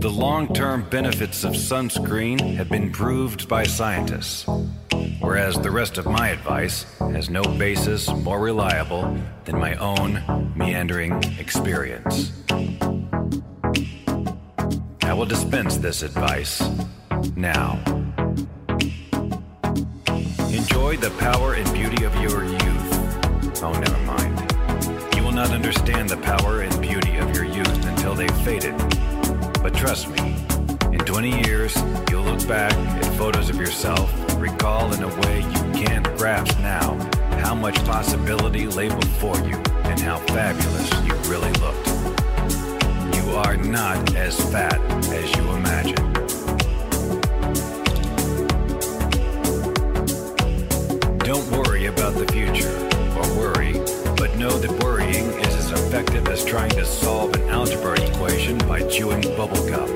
[0.00, 4.46] The long term benefits of sunscreen have been proved by scientists,
[5.18, 11.20] whereas the rest of my advice has no basis more reliable than my own meandering
[11.40, 12.30] experience.
[15.02, 16.62] I will dispense this advice
[17.34, 17.82] now.
[20.48, 23.64] Enjoy the power and beauty of your youth.
[23.64, 25.16] Oh, never mind.
[25.16, 28.76] You will not understand the power and beauty of your youth until they've faded
[29.62, 30.34] but trust me,
[30.92, 31.76] in 20 years,
[32.10, 36.94] you'll look back at photos of yourself recall in a way you can't grasp now
[37.38, 41.86] how much possibility lay before you and how fabulous you really looked.
[43.16, 44.80] You are not as fat
[45.12, 46.12] as you imagine.
[51.18, 52.72] Don't worry about the future,
[53.16, 53.74] or worry,
[54.38, 59.20] know that worrying is as effective as trying to solve an algebra equation by chewing
[59.20, 59.88] bubblegum.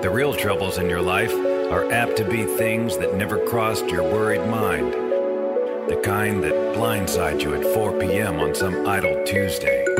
[0.00, 4.02] The real troubles in your life are apt to be things that never crossed your
[4.02, 4.94] worried mind.
[5.90, 8.40] The kind that blindside you at 4 p.m.
[8.40, 9.91] on some idle Tuesday.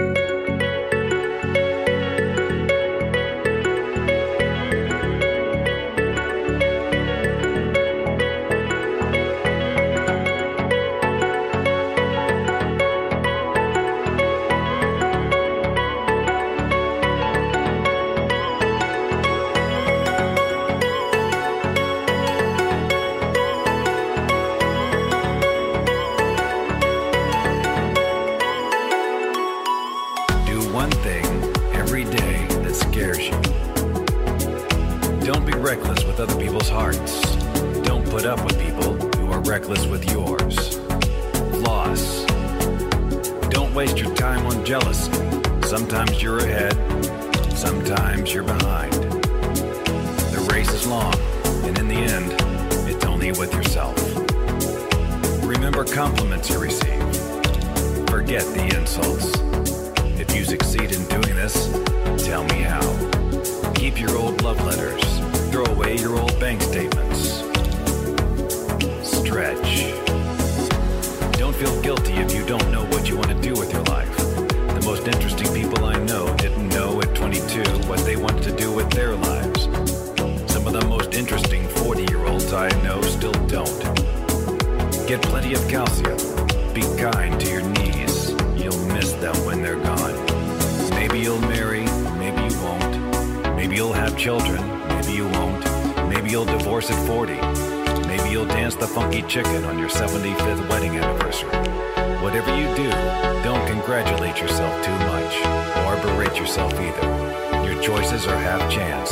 [108.13, 109.09] Choices are half chance,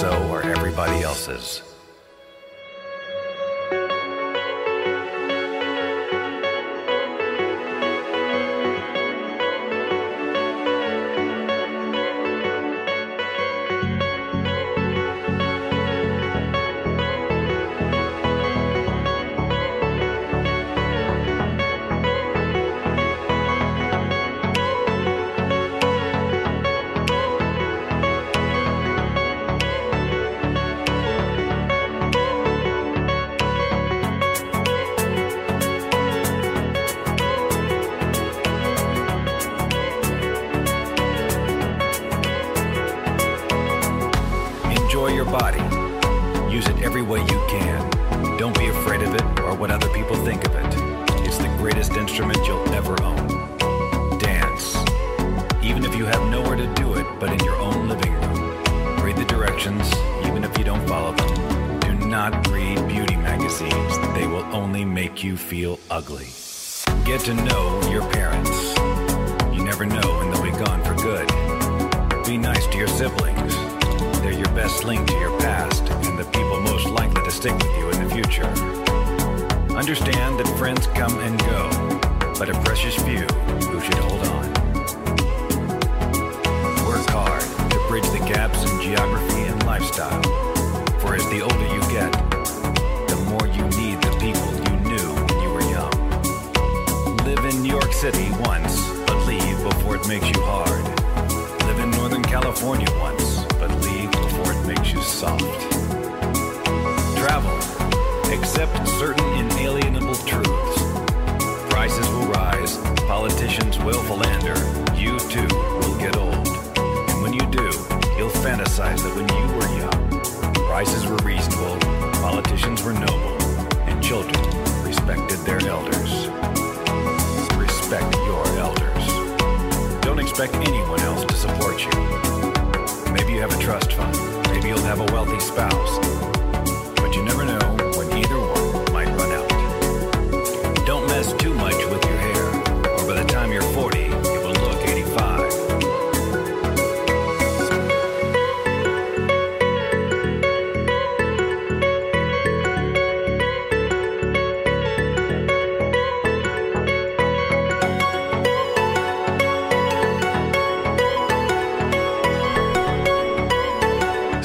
[0.00, 1.77] so are everybody else's.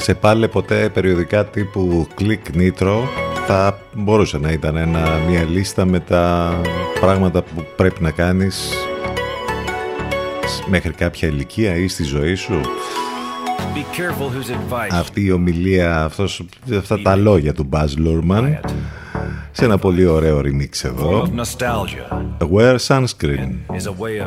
[0.04, 3.02] Σε πάλι ποτέ περιοδικά τύπου Click Nitro.
[3.46, 6.54] Θα μπορούσε να ήταν ένα, μια λίστα με τα
[7.00, 8.72] πράγματα που πρέπει να κάνεις
[10.68, 12.60] μέχρι κάποια ηλικία ή στη ζωή σου.
[13.74, 18.54] Be careful whose advice Αυτή η ομιλία, αυτός, αυτά τα λόγια του Buzz Lurman
[19.52, 21.22] σε ένα πολύ ωραίο remix εδώ.
[21.22, 22.48] of nostalgia.
[22.50, 23.48] Wear sunscreen.
[23.76, 24.20] Is a way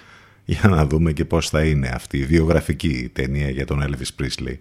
[0.49, 4.53] Για να δούμε και πώς θα είναι αυτή η βιογραφική ταινία για τον Elvis Presley.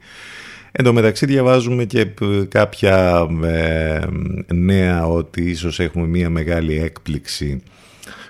[0.72, 4.00] Εν τω μεταξύ διαβάζουμε και π- κάποια ε,
[4.54, 7.62] νέα ότι ίσως έχουμε μια μεγάλη έκπληξη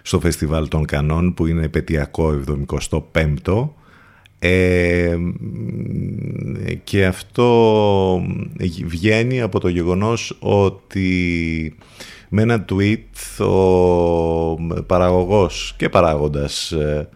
[0.03, 2.41] στο Φεστιβάλ των Κανών που είναι επαιτειακό
[3.13, 3.69] 75ο
[4.39, 5.17] ε,
[6.85, 8.23] και αυτό
[8.85, 11.75] βγαίνει από το γεγονός ότι
[12.29, 17.09] με ένα tweet ο παραγωγός και παράγοντας ε,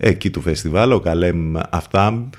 [0.00, 2.32] εκεί του φεστιβάλ, ο Καλέμ Αφτάμπ,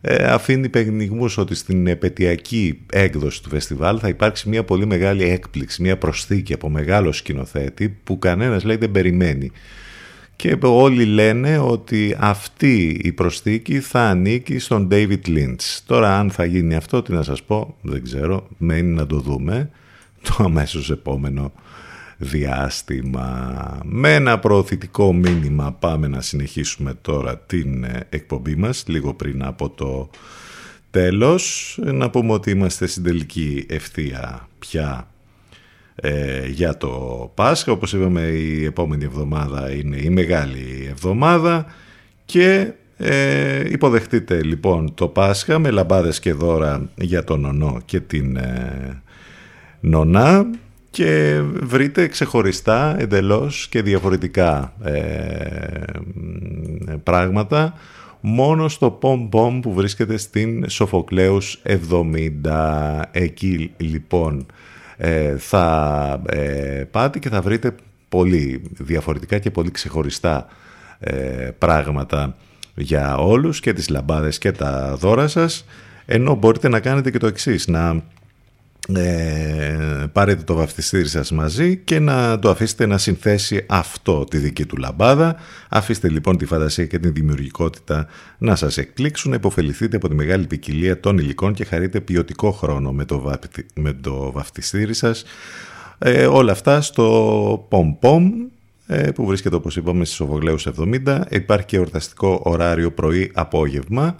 [0.00, 5.82] ε, αφήνει παιχνιγμούς ότι στην επαιτειακή έκδοση του φεστιβάλ θα υπάρξει μια πολύ μεγάλη έκπληξη,
[5.82, 9.50] μια προσθήκη από μεγάλο σκηνοθέτη που κανένας λέει δεν περιμένει.
[10.36, 15.78] Και όλοι λένε ότι αυτή η προσθήκη θα ανήκει στον David Lynch.
[15.86, 19.70] Τώρα αν θα γίνει αυτό, τι να σας πω, δεν ξέρω, μένει να το δούμε
[20.22, 21.52] το αμέσως επόμενο
[22.18, 23.80] διάστημα.
[23.84, 29.70] Με ένα προωθητικό μήνυμα πάμε να συνεχίσουμε τώρα την ε, εκπομπή μας, λίγο πριν από
[29.70, 30.10] το
[30.90, 31.74] τέλος.
[31.82, 35.08] Να πούμε ότι είμαστε στην τελική ευθεία πια
[35.94, 36.90] ε, για το
[37.34, 37.72] Πάσχα.
[37.72, 41.66] Όπως είπαμε η επόμενη εβδομάδα είναι η Μεγάλη Εβδομάδα
[42.24, 48.36] και ε, υποδεχτείτε λοιπόν το Πάσχα με λαμπάδες και δώρα για τον Νονό και την
[48.36, 49.02] ε,
[49.80, 50.50] Νονά
[50.90, 55.82] και βρείτε ξεχωριστά εντελώς και διαφορετικά ε,
[57.02, 57.74] πράγματα
[58.20, 63.02] μόνο στο Pom Pom που βρίσκεται στην Σοφοκλέους 70.
[63.10, 64.46] Εκεί λοιπόν
[64.96, 67.74] ε, θα ε, πάτε και θα βρείτε
[68.08, 70.46] πολύ διαφορετικά και πολύ ξεχωριστά
[70.98, 72.36] ε, πράγματα
[72.74, 75.64] για όλους και τις λαμπάδες και τα δώρα σας
[76.06, 78.02] ενώ μπορείτε να κάνετε και το εξής να
[78.94, 84.66] ε, πάρετε το βαφτιστήρι σας μαζί και να το αφήσετε να συνθέσει αυτό τη δική
[84.66, 85.36] του λαμπάδα.
[85.68, 88.06] Αφήστε λοιπόν τη φαντασία και την δημιουργικότητα
[88.38, 93.04] να σας εκπλήξουν, υποφεληθείτε από τη μεγάλη ποικιλία των υλικών και χαρείτε ποιοτικό χρόνο με
[93.04, 93.66] το, βαπτι...
[93.74, 95.24] με το βαφτιστήρι σας.
[95.98, 98.22] Ε, όλα αυτά στο Pom Pom
[98.86, 101.20] ε, που βρίσκεται όπως είπαμε στις Οβογλέους 70.
[101.28, 104.16] Υπάρχει και εορταστικό ωράριο πρωί-απόγευμα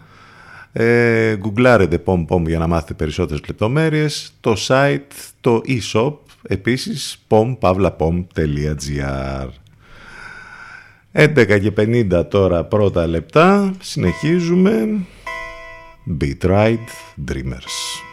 [0.80, 4.32] ε, γκουγκλάρετε pom pom για να μάθετε περισσότερες λεπτομέρειες.
[4.40, 4.98] Το site,
[5.40, 9.48] το e-shop, επίσης pompavlapom.gr
[11.12, 13.74] 11 και 50 τώρα πρώτα λεπτά.
[13.80, 14.88] Συνεχίζουμε.
[16.20, 16.88] Beat Ride
[17.28, 18.07] Dreamers.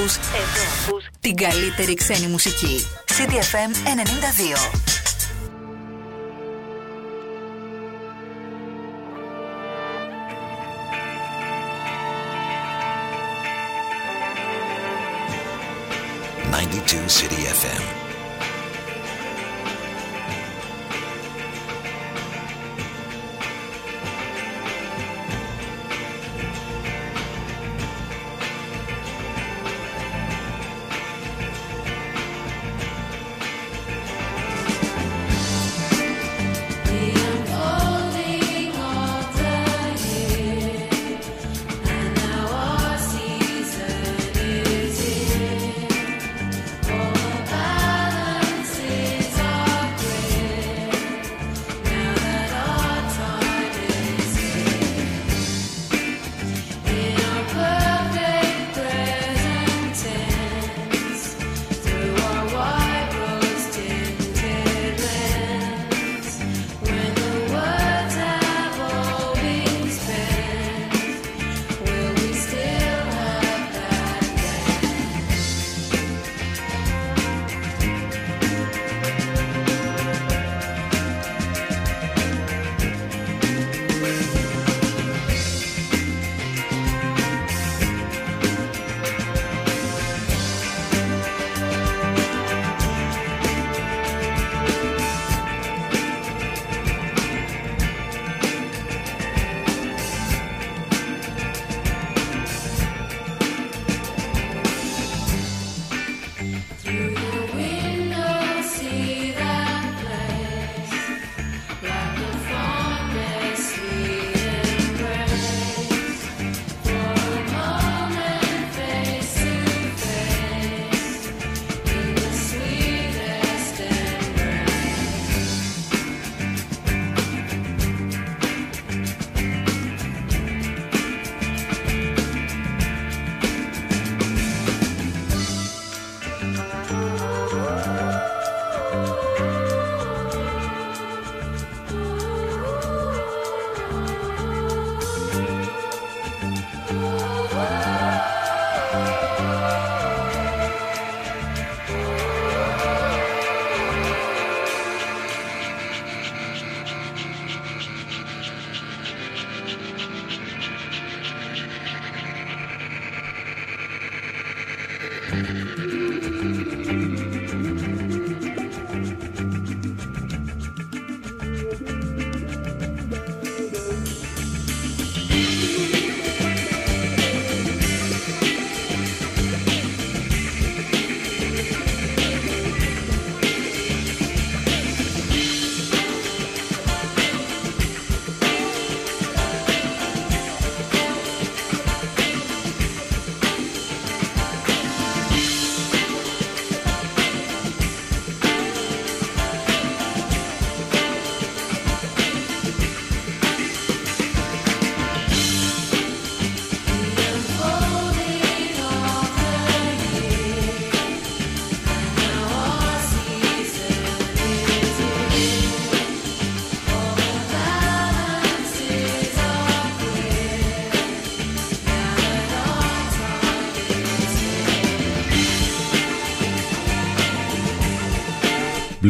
[0.00, 2.86] Ακούς, εδώ ακούς την καλύτερη ξένη μουσική.
[3.06, 3.72] CDFM
[4.84, 4.89] 92.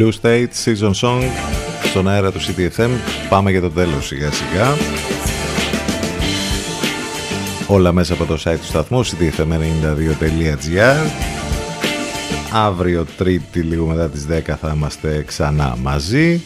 [0.01, 1.23] Blue State Season Song
[1.85, 2.91] στον αέρα του CTFM.
[3.29, 4.77] Πάμε για το τέλος σιγά σιγά.
[7.67, 11.11] Όλα μέσα από το site του σταθμού ctfm92.gr
[12.53, 16.43] Αύριο Τρίτη λίγο μετά τις 10 θα είμαστε ξανά μαζί.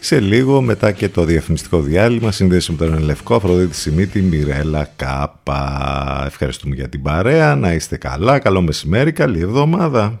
[0.00, 6.22] Σε λίγο μετά και το διαφημιστικό διάλειμμα συνδέσει με τον Λευκό Αφροδίτη Σιμίτη Μιρέλα Κάπα.
[6.26, 7.54] Ευχαριστούμε για την παρέα.
[7.54, 8.38] Να είστε καλά.
[8.38, 9.12] Καλό μεσημέρι.
[9.12, 10.20] Καλή εβδομάδα.